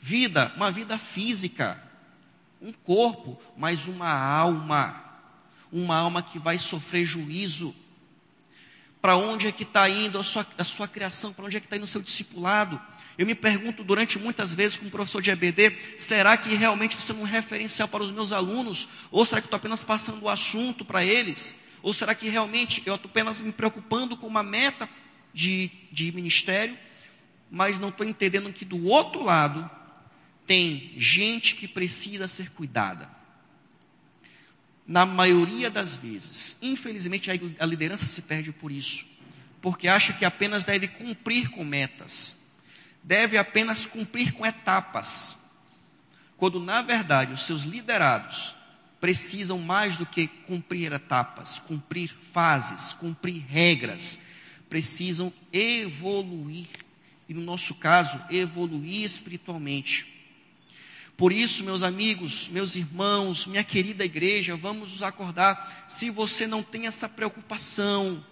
Vida, 0.00 0.52
uma 0.56 0.70
vida 0.70 0.98
física, 0.98 1.82
um 2.60 2.72
corpo, 2.72 3.40
mas 3.56 3.88
uma 3.88 4.10
alma. 4.10 5.04
Uma 5.70 5.96
alma 5.96 6.22
que 6.22 6.38
vai 6.38 6.56
sofrer 6.56 7.04
juízo 7.04 7.74
para 9.00 9.16
onde 9.16 9.46
é 9.46 9.52
que 9.52 9.62
está 9.62 9.88
indo 9.88 10.18
a 10.18 10.24
sua, 10.24 10.46
a 10.56 10.64
sua 10.64 10.88
criação, 10.88 11.32
para 11.32 11.44
onde 11.44 11.56
é 11.56 11.60
que 11.60 11.66
está 11.66 11.76
indo 11.76 11.84
o 11.84 11.88
seu 11.88 12.02
discipulado. 12.02 12.80
Eu 13.16 13.26
me 13.26 13.34
pergunto 13.34 13.82
durante 13.82 14.18
muitas 14.18 14.54
vezes 14.54 14.76
como 14.76 14.90
professor 14.90 15.20
de 15.20 15.30
EBD, 15.30 15.76
será 15.98 16.36
que 16.36 16.54
realmente 16.54 16.96
você 16.96 17.12
é 17.12 17.14
um 17.14 17.24
referencial 17.24 17.88
para 17.88 18.02
os 18.02 18.10
meus 18.10 18.32
alunos? 18.32 18.88
Ou 19.10 19.24
será 19.24 19.40
que 19.40 19.46
estou 19.46 19.56
apenas 19.56 19.84
passando 19.84 20.22
o 20.22 20.28
assunto 20.28 20.84
para 20.84 21.04
eles? 21.04 21.54
Ou 21.82 21.92
será 21.92 22.14
que 22.14 22.28
realmente 22.28 22.82
eu 22.86 22.94
estou 22.94 23.08
apenas 23.08 23.40
me 23.40 23.52
preocupando 23.52 24.16
com 24.16 24.26
uma 24.26 24.42
meta 24.42 24.88
de, 25.32 25.70
de 25.92 26.12
ministério, 26.12 26.76
mas 27.50 27.78
não 27.78 27.88
estou 27.88 28.06
entendendo 28.06 28.52
que 28.52 28.64
do 28.64 28.86
outro 28.86 29.22
lado 29.22 29.68
tem 30.48 30.94
gente 30.96 31.54
que 31.54 31.68
precisa 31.68 32.26
ser 32.26 32.50
cuidada? 32.50 33.18
na 34.88 35.04
maioria 35.04 35.70
das 35.70 35.94
vezes. 35.94 36.56
Infelizmente, 36.62 37.30
a 37.30 37.66
liderança 37.66 38.06
se 38.06 38.22
perde 38.22 38.50
por 38.50 38.72
isso, 38.72 39.04
porque 39.60 39.86
acha 39.86 40.14
que 40.14 40.24
apenas 40.24 40.64
deve 40.64 40.88
cumprir 40.88 41.50
com 41.50 41.62
metas, 41.62 42.46
deve 43.04 43.36
apenas 43.36 43.86
cumprir 43.86 44.32
com 44.32 44.46
etapas, 44.46 45.50
quando 46.38 46.58
na 46.58 46.80
verdade 46.80 47.34
os 47.34 47.42
seus 47.42 47.62
liderados 47.62 48.56
precisam 48.98 49.58
mais 49.58 49.98
do 49.98 50.06
que 50.06 50.26
cumprir 50.26 50.92
etapas, 50.92 51.58
cumprir 51.58 52.08
fases, 52.08 52.94
cumprir 52.94 53.44
regras, 53.46 54.18
precisam 54.70 55.30
evoluir, 55.52 56.66
e 57.28 57.34
no 57.34 57.42
nosso 57.42 57.74
caso, 57.74 58.18
evoluir 58.30 59.04
espiritualmente 59.04 60.17
por 61.18 61.32
isso, 61.32 61.64
meus 61.64 61.82
amigos, 61.82 62.48
meus 62.48 62.76
irmãos, 62.76 63.44
minha 63.48 63.64
querida 63.64 64.04
igreja, 64.04 64.54
vamos 64.54 64.92
nos 64.92 65.02
acordar. 65.02 65.84
Se 65.88 66.10
você 66.10 66.46
não 66.46 66.62
tem 66.62 66.86
essa 66.86 67.08
preocupação 67.08 68.24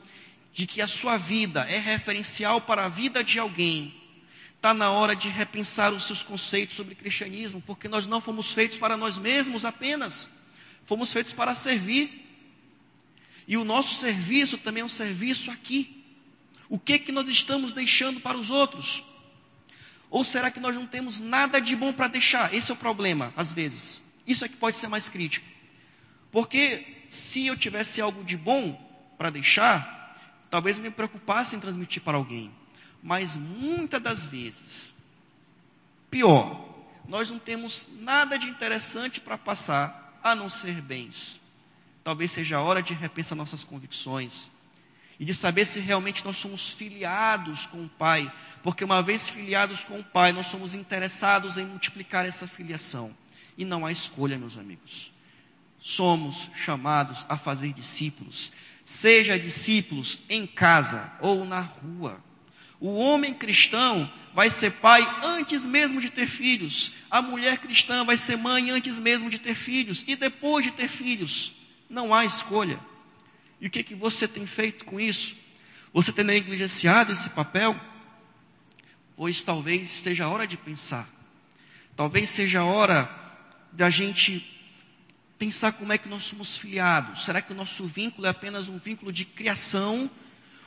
de 0.52 0.68
que 0.68 0.80
a 0.80 0.86
sua 0.86 1.16
vida 1.16 1.66
é 1.68 1.78
referencial 1.80 2.60
para 2.60 2.84
a 2.84 2.88
vida 2.88 3.24
de 3.24 3.40
alguém, 3.40 3.92
está 4.54 4.72
na 4.72 4.88
hora 4.88 5.16
de 5.16 5.28
repensar 5.28 5.92
os 5.92 6.04
seus 6.04 6.22
conceitos 6.22 6.76
sobre 6.76 6.94
cristianismo, 6.94 7.60
porque 7.60 7.88
nós 7.88 8.06
não 8.06 8.20
fomos 8.20 8.52
feitos 8.52 8.78
para 8.78 8.96
nós 8.96 9.18
mesmos 9.18 9.64
apenas, 9.64 10.30
fomos 10.84 11.12
feitos 11.12 11.32
para 11.32 11.56
servir. 11.56 12.24
E 13.48 13.56
o 13.56 13.64
nosso 13.64 13.96
serviço 13.96 14.58
também 14.58 14.82
é 14.82 14.84
um 14.84 14.88
serviço 14.88 15.50
aqui. 15.50 16.04
O 16.68 16.78
que 16.78 17.00
que 17.00 17.10
nós 17.10 17.28
estamos 17.28 17.72
deixando 17.72 18.20
para 18.20 18.38
os 18.38 18.48
outros? 18.48 19.02
Ou 20.10 20.24
será 20.24 20.50
que 20.50 20.60
nós 20.60 20.74
não 20.74 20.86
temos 20.86 21.20
nada 21.20 21.60
de 21.60 21.74
bom 21.74 21.92
para 21.92 22.08
deixar? 22.08 22.54
Esse 22.54 22.70
é 22.70 22.74
o 22.74 22.76
problema, 22.76 23.32
às 23.36 23.52
vezes. 23.52 24.02
Isso 24.26 24.44
é 24.44 24.48
que 24.48 24.56
pode 24.56 24.76
ser 24.76 24.88
mais 24.88 25.08
crítico. 25.08 25.46
Porque 26.30 27.04
se 27.08 27.46
eu 27.46 27.56
tivesse 27.56 28.00
algo 28.00 28.24
de 28.24 28.36
bom 28.36 28.74
para 29.16 29.30
deixar, 29.30 30.46
talvez 30.50 30.78
me 30.78 30.90
preocupasse 30.90 31.56
em 31.56 31.60
transmitir 31.60 32.02
para 32.02 32.16
alguém. 32.16 32.50
Mas 33.02 33.34
muitas 33.34 34.00
das 34.00 34.26
vezes, 34.26 34.94
pior, 36.10 36.64
nós 37.08 37.30
não 37.30 37.38
temos 37.38 37.86
nada 38.00 38.38
de 38.38 38.48
interessante 38.48 39.20
para 39.20 39.38
passar 39.38 40.18
a 40.22 40.34
não 40.34 40.48
ser 40.48 40.80
bens. 40.80 41.40
Talvez 42.02 42.32
seja 42.32 42.56
a 42.56 42.62
hora 42.62 42.82
de 42.82 42.94
repensar 42.94 43.36
nossas 43.36 43.64
convicções 43.64 44.50
e 45.18 45.24
de 45.24 45.32
saber 45.32 45.64
se 45.66 45.80
realmente 45.80 46.24
nós 46.24 46.36
somos 46.36 46.70
filiados 46.70 47.66
com 47.66 47.84
o 47.84 47.88
Pai, 47.88 48.30
porque 48.62 48.84
uma 48.84 49.02
vez 49.02 49.28
filiados 49.28 49.84
com 49.84 49.98
o 49.98 50.04
Pai, 50.04 50.32
nós 50.32 50.46
somos 50.46 50.74
interessados 50.74 51.56
em 51.56 51.64
multiplicar 51.64 52.26
essa 52.26 52.46
filiação. 52.46 53.14
E 53.56 53.64
não 53.64 53.86
há 53.86 53.92
escolha, 53.92 54.38
meus 54.38 54.58
amigos. 54.58 55.12
Somos 55.80 56.50
chamados 56.54 57.24
a 57.28 57.38
fazer 57.38 57.72
discípulos, 57.72 58.52
seja 58.84 59.38
discípulos 59.38 60.18
em 60.28 60.46
casa 60.46 61.12
ou 61.20 61.44
na 61.44 61.60
rua. 61.60 62.22
O 62.80 62.96
homem 62.96 63.32
cristão 63.32 64.10
vai 64.34 64.50
ser 64.50 64.72
pai 64.72 65.02
antes 65.24 65.64
mesmo 65.64 65.98
de 66.00 66.10
ter 66.10 66.26
filhos. 66.26 66.92
A 67.10 67.22
mulher 67.22 67.56
cristã 67.58 68.04
vai 68.04 68.18
ser 68.18 68.36
mãe 68.36 68.70
antes 68.70 68.98
mesmo 68.98 69.30
de 69.30 69.38
ter 69.38 69.54
filhos. 69.54 70.04
E 70.06 70.14
depois 70.14 70.64
de 70.64 70.72
ter 70.72 70.88
filhos, 70.88 71.52
não 71.88 72.12
há 72.12 72.24
escolha. 72.24 72.78
E 73.60 73.66
o 73.66 73.70
que, 73.70 73.82
que 73.82 73.94
você 73.94 74.28
tem 74.28 74.46
feito 74.46 74.84
com 74.84 75.00
isso? 75.00 75.36
Você 75.92 76.12
tem 76.12 76.24
negligenciado 76.24 77.12
esse 77.12 77.30
papel? 77.30 77.78
Pois 79.16 79.42
talvez 79.42 79.88
seja 79.88 80.24
a 80.24 80.28
hora 80.28 80.46
de 80.46 80.56
pensar. 80.56 81.08
Talvez 81.94 82.28
seja 82.30 82.60
a 82.60 82.64
hora 82.64 83.08
da 83.72 83.88
gente 83.88 84.44
pensar 85.38 85.72
como 85.72 85.92
é 85.92 85.98
que 85.98 86.08
nós 86.08 86.24
somos 86.24 86.58
filiados. 86.58 87.24
Será 87.24 87.40
que 87.40 87.52
o 87.52 87.56
nosso 87.56 87.84
vínculo 87.86 88.26
é 88.26 88.30
apenas 88.30 88.68
um 88.68 88.78
vínculo 88.78 89.10
de 89.10 89.24
criação? 89.24 90.10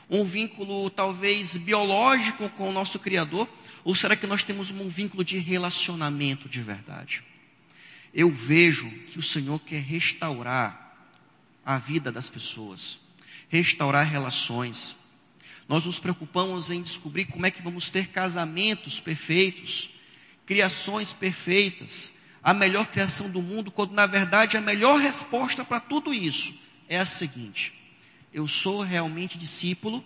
Um 0.08 0.24
vínculo 0.24 0.90
talvez 0.90 1.56
biológico 1.56 2.48
com 2.50 2.68
o 2.68 2.72
nosso 2.72 2.98
Criador? 2.98 3.48
Ou 3.84 3.94
será 3.94 4.16
que 4.16 4.26
nós 4.26 4.42
temos 4.42 4.70
um 4.70 4.88
vínculo 4.88 5.24
de 5.24 5.38
relacionamento 5.38 6.48
de 6.48 6.60
verdade? 6.60 7.22
eu 8.12 8.30
vejo 8.30 8.90
que 9.06 9.18
o 9.18 9.22
Senhor 9.22 9.58
quer 9.60 9.80
restaurar 9.80 10.79
a 11.64 11.78
vida 11.78 12.10
das 12.10 12.30
pessoas, 12.30 12.98
restaurar 13.48 14.06
relações. 14.06 14.96
Nós 15.68 15.86
nos 15.86 15.98
preocupamos 15.98 16.70
em 16.70 16.82
descobrir 16.82 17.26
como 17.26 17.46
é 17.46 17.50
que 17.50 17.62
vamos 17.62 17.88
ter 17.90 18.08
casamentos 18.08 19.00
perfeitos, 19.00 19.90
criações 20.46 21.12
perfeitas, 21.12 22.14
a 22.42 22.54
melhor 22.54 22.86
criação 22.86 23.30
do 23.30 23.42
mundo, 23.42 23.70
quando 23.70 23.92
na 23.92 24.06
verdade 24.06 24.56
a 24.56 24.60
melhor 24.60 24.98
resposta 24.98 25.64
para 25.64 25.78
tudo 25.80 26.12
isso 26.12 26.54
é 26.90 26.98
a 26.98 27.06
seguinte: 27.06 27.72
eu 28.34 28.46
sou 28.46 28.82
realmente 28.82 29.38
discípulo, 29.38 30.04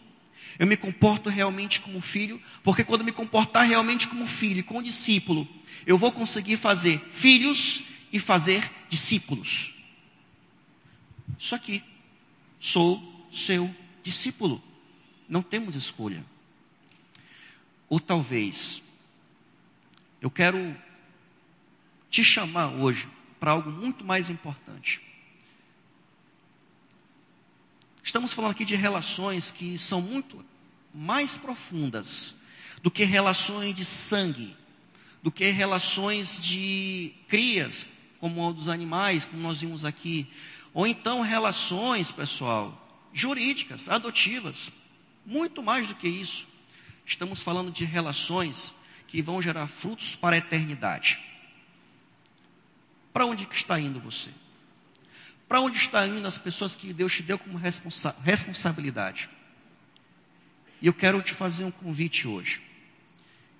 eu 0.58 0.66
me 0.66 0.76
comporto 0.76 1.28
realmente 1.28 1.80
como 1.80 2.00
filho, 2.00 2.40
porque 2.62 2.84
quando 2.84 3.02
me 3.02 3.10
comportar 3.10 3.66
realmente 3.66 4.06
como 4.06 4.26
filho 4.26 4.60
e 4.60 4.62
como 4.62 4.82
discípulo, 4.82 5.48
eu 5.86 5.98
vou 5.98 6.12
conseguir 6.12 6.56
fazer 6.56 7.00
filhos 7.10 7.84
e 8.12 8.20
fazer 8.20 8.70
discípulos. 8.88 9.73
Isso 11.38 11.54
aqui, 11.54 11.82
sou 12.60 13.26
seu 13.32 13.74
discípulo. 14.02 14.62
Não 15.28 15.42
temos 15.42 15.74
escolha. 15.74 16.24
Ou 17.88 18.00
talvez, 18.00 18.82
eu 20.20 20.30
quero 20.30 20.76
te 22.10 22.22
chamar 22.22 22.68
hoje 22.68 23.08
para 23.40 23.50
algo 23.52 23.70
muito 23.70 24.04
mais 24.04 24.30
importante. 24.30 25.02
Estamos 28.02 28.32
falando 28.32 28.52
aqui 28.52 28.64
de 28.64 28.76
relações 28.76 29.50
que 29.50 29.76
são 29.78 30.00
muito 30.00 30.44
mais 30.94 31.38
profundas 31.38 32.34
do 32.82 32.90
que 32.90 33.02
relações 33.04 33.74
de 33.74 33.84
sangue, 33.84 34.54
do 35.22 35.32
que 35.32 35.50
relações 35.50 36.38
de 36.40 37.12
crias, 37.26 37.86
como 38.20 38.52
dos 38.52 38.68
animais, 38.68 39.24
como 39.24 39.42
nós 39.42 39.60
vimos 39.62 39.84
aqui, 39.84 40.26
ou 40.74 40.86
então 40.86 41.20
relações, 41.20 42.10
pessoal, 42.10 43.08
jurídicas, 43.12 43.88
adotivas, 43.88 44.72
muito 45.24 45.62
mais 45.62 45.86
do 45.86 45.94
que 45.94 46.08
isso. 46.08 46.48
Estamos 47.06 47.42
falando 47.42 47.70
de 47.70 47.84
relações 47.84 48.74
que 49.06 49.22
vão 49.22 49.40
gerar 49.40 49.68
frutos 49.68 50.16
para 50.16 50.34
a 50.34 50.38
eternidade. 50.38 51.20
Para 53.12 53.24
onde 53.24 53.46
que 53.46 53.54
está 53.54 53.78
indo 53.78 54.00
você? 54.00 54.30
Para 55.46 55.60
onde 55.60 55.78
está 55.78 56.04
indo 56.04 56.26
as 56.26 56.38
pessoas 56.38 56.74
que 56.74 56.92
Deus 56.92 57.14
te 57.14 57.22
deu 57.22 57.38
como 57.38 57.56
responsa 57.56 58.16
responsabilidade? 58.24 59.30
E 60.82 60.88
eu 60.88 60.92
quero 60.92 61.22
te 61.22 61.32
fazer 61.32 61.64
um 61.64 61.70
convite 61.70 62.26
hoje. 62.26 62.60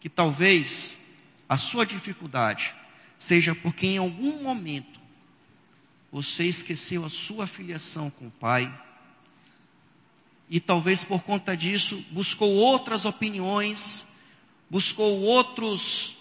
Que 0.00 0.08
talvez 0.08 0.98
a 1.48 1.56
sua 1.56 1.86
dificuldade 1.86 2.74
seja 3.16 3.54
porque 3.54 3.86
em 3.86 3.98
algum 3.98 4.42
momento 4.42 5.03
você 6.14 6.44
esqueceu 6.44 7.04
a 7.04 7.08
sua 7.08 7.44
filiação 7.44 8.08
com 8.08 8.28
o 8.28 8.30
Pai, 8.30 8.72
e 10.48 10.60
talvez 10.60 11.02
por 11.02 11.24
conta 11.24 11.56
disso 11.56 12.04
buscou 12.12 12.52
outras 12.52 13.04
opiniões, 13.04 14.06
buscou 14.70 15.22
outros 15.22 16.16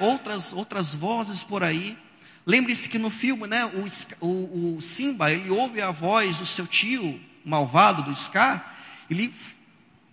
outras 0.00 0.52
outras 0.52 0.94
vozes 0.96 1.44
por 1.44 1.62
aí. 1.62 1.96
Lembre-se 2.44 2.88
que 2.88 2.98
no 2.98 3.08
filme, 3.08 3.46
né, 3.46 3.64
o, 3.66 4.26
o, 4.26 4.76
o, 4.76 4.82
Simba, 4.82 5.30
ele 5.30 5.48
ouve 5.50 5.80
a 5.80 5.92
voz 5.92 6.38
do 6.38 6.44
seu 6.44 6.66
tio 6.66 7.20
malvado, 7.44 8.02
do 8.02 8.14
Scar, 8.16 8.76
ele 9.08 9.32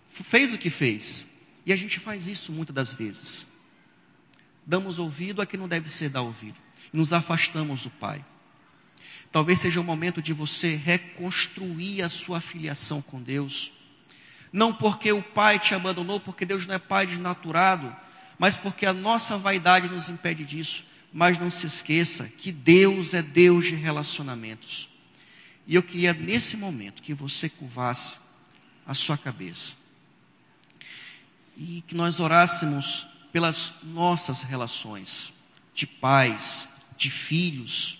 fez 0.08 0.54
o 0.54 0.58
que 0.58 0.70
fez. 0.70 1.26
E 1.66 1.72
a 1.72 1.76
gente 1.76 1.98
faz 1.98 2.28
isso 2.28 2.52
muitas 2.52 2.74
das 2.74 2.92
vezes 2.92 3.50
damos 4.64 5.00
ouvido 5.00 5.42
a 5.42 5.46
quem 5.46 5.58
não 5.58 5.66
deve 5.66 5.90
ser 5.90 6.08
dar 6.08 6.22
ouvido. 6.22 6.56
Nos 6.92 7.12
afastamos 7.12 7.82
do 7.82 7.90
Pai. 7.90 8.24
Talvez 9.30 9.60
seja 9.60 9.80
o 9.80 9.84
momento 9.84 10.20
de 10.20 10.32
você 10.32 10.76
reconstruir 10.76 12.02
a 12.02 12.08
sua 12.10 12.40
filiação 12.40 13.00
com 13.00 13.22
Deus. 13.22 13.72
Não 14.52 14.74
porque 14.74 15.10
o 15.10 15.22
Pai 15.22 15.58
te 15.58 15.74
abandonou, 15.74 16.20
porque 16.20 16.44
Deus 16.44 16.66
não 16.66 16.74
é 16.74 16.78
Pai 16.78 17.06
desnaturado, 17.06 17.96
mas 18.38 18.58
porque 18.58 18.84
a 18.84 18.92
nossa 18.92 19.38
vaidade 19.38 19.88
nos 19.88 20.10
impede 20.10 20.44
disso. 20.44 20.84
Mas 21.10 21.38
não 21.38 21.50
se 21.50 21.66
esqueça 21.66 22.26
que 22.26 22.52
Deus 22.52 23.14
é 23.14 23.22
Deus 23.22 23.66
de 23.66 23.74
relacionamentos. 23.74 24.88
E 25.66 25.74
eu 25.74 25.82
queria 25.82 26.12
nesse 26.12 26.56
momento 26.56 27.02
que 27.02 27.14
você 27.14 27.48
curvasse 27.48 28.18
a 28.86 28.94
sua 28.94 29.16
cabeça. 29.16 29.74
E 31.56 31.82
que 31.86 31.94
nós 31.94 32.20
orássemos 32.20 33.06
pelas 33.30 33.74
nossas 33.82 34.42
relações 34.42 35.32
de 35.74 35.86
pais, 35.86 36.68
de 37.02 37.10
filhos, 37.10 37.98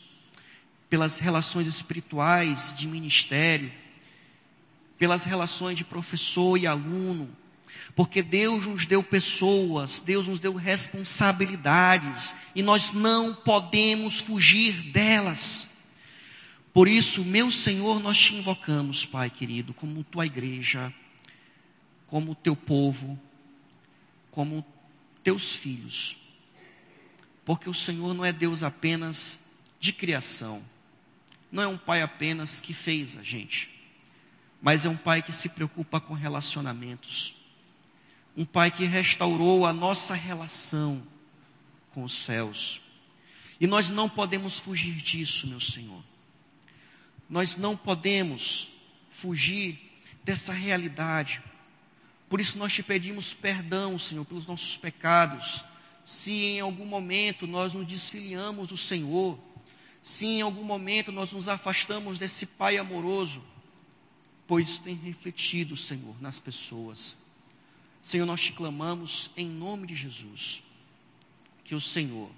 pelas 0.88 1.18
relações 1.18 1.66
espirituais 1.66 2.72
de 2.76 2.86
ministério, 2.86 3.72
pelas 4.96 5.24
relações 5.24 5.76
de 5.76 5.84
professor 5.84 6.56
e 6.56 6.66
aluno, 6.66 7.28
porque 7.96 8.22
Deus 8.22 8.66
nos 8.66 8.86
deu 8.86 9.02
pessoas, 9.02 9.98
Deus 9.98 10.28
nos 10.28 10.38
deu 10.38 10.54
responsabilidades 10.54 12.36
e 12.54 12.62
nós 12.62 12.92
não 12.92 13.34
podemos 13.34 14.20
fugir 14.20 14.92
delas. 14.92 15.70
Por 16.72 16.86
isso, 16.86 17.24
meu 17.24 17.50
Senhor, 17.50 18.00
nós 18.00 18.16
te 18.16 18.36
invocamos, 18.36 19.04
Pai 19.04 19.28
querido, 19.28 19.74
como 19.74 20.04
tua 20.04 20.24
igreja, 20.24 20.94
como 22.06 22.34
teu 22.34 22.54
povo, 22.54 23.18
como 24.30 24.64
teus 25.24 25.56
filhos. 25.56 26.21
Porque 27.44 27.68
o 27.68 27.74
Senhor 27.74 28.14
não 28.14 28.24
é 28.24 28.32
Deus 28.32 28.62
apenas 28.62 29.40
de 29.80 29.92
criação, 29.92 30.62
não 31.50 31.62
é 31.62 31.66
um 31.66 31.76
pai 31.76 32.02
apenas 32.02 32.60
que 32.60 32.72
fez 32.72 33.16
a 33.16 33.22
gente, 33.22 33.70
mas 34.60 34.84
é 34.84 34.88
um 34.88 34.96
pai 34.96 35.22
que 35.22 35.32
se 35.32 35.48
preocupa 35.48 36.00
com 36.00 36.14
relacionamentos, 36.14 37.34
um 38.36 38.44
pai 38.44 38.70
que 38.70 38.84
restaurou 38.84 39.66
a 39.66 39.72
nossa 39.72 40.14
relação 40.14 41.02
com 41.90 42.04
os 42.04 42.14
céus. 42.14 42.80
E 43.60 43.66
nós 43.66 43.90
não 43.90 44.08
podemos 44.08 44.58
fugir 44.58 44.96
disso, 44.96 45.46
meu 45.46 45.60
Senhor. 45.60 46.02
Nós 47.28 47.56
não 47.56 47.76
podemos 47.76 48.68
fugir 49.10 49.78
dessa 50.24 50.52
realidade. 50.52 51.42
Por 52.28 52.40
isso 52.40 52.58
nós 52.58 52.72
te 52.72 52.82
pedimos 52.82 53.34
perdão, 53.34 53.98
Senhor, 53.98 54.24
pelos 54.24 54.46
nossos 54.46 54.76
pecados. 54.76 55.64
Se 56.04 56.32
em 56.32 56.60
algum 56.60 56.84
momento 56.84 57.46
nós 57.46 57.74
nos 57.74 57.86
desfiliamos 57.86 58.68
do 58.68 58.76
Senhor, 58.76 59.38
se 60.02 60.26
em 60.26 60.40
algum 60.40 60.64
momento 60.64 61.12
nós 61.12 61.32
nos 61.32 61.48
afastamos 61.48 62.18
desse 62.18 62.44
Pai 62.44 62.76
amoroso, 62.76 63.42
pois 64.46 64.68
isso 64.68 64.82
tem 64.82 64.96
refletido, 64.96 65.76
Senhor, 65.76 66.20
nas 66.20 66.40
pessoas. 66.40 67.16
Senhor, 68.02 68.26
nós 68.26 68.40
te 68.40 68.52
clamamos 68.52 69.30
em 69.36 69.48
nome 69.48 69.86
de 69.86 69.94
Jesus, 69.94 70.62
que 71.64 71.74
o 71.74 71.80
Senhor 71.80 72.30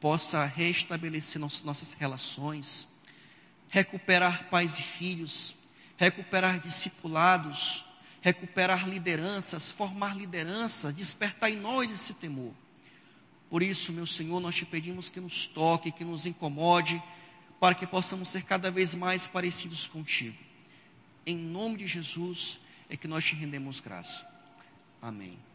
possa 0.00 0.44
restabelecer 0.44 1.40
nossas 1.40 1.92
relações, 1.92 2.86
recuperar 3.68 4.48
pais 4.48 4.78
e 4.78 4.82
filhos, 4.82 5.54
recuperar 5.96 6.58
discipulados, 6.60 7.84
recuperar 8.20 8.88
lideranças, 8.88 9.72
formar 9.72 10.16
liderança, 10.16 10.92
despertar 10.92 11.50
em 11.50 11.56
nós 11.56 11.90
esse 11.90 12.14
temor. 12.14 12.52
Por 13.48 13.62
isso, 13.62 13.92
meu 13.92 14.06
Senhor, 14.06 14.40
nós 14.40 14.54
te 14.54 14.64
pedimos 14.64 15.08
que 15.08 15.20
nos 15.20 15.46
toque, 15.46 15.90
que 15.90 16.04
nos 16.04 16.26
incomode, 16.26 17.02
para 17.58 17.74
que 17.74 17.86
possamos 17.86 18.28
ser 18.28 18.44
cada 18.44 18.70
vez 18.70 18.94
mais 18.94 19.26
parecidos 19.26 19.86
contigo. 19.86 20.36
Em 21.26 21.36
nome 21.36 21.78
de 21.78 21.86
Jesus 21.86 22.58
é 22.88 22.96
que 22.96 23.08
nós 23.08 23.24
te 23.24 23.34
rendemos 23.34 23.80
graça. 23.80 24.26
Amém. 25.02 25.49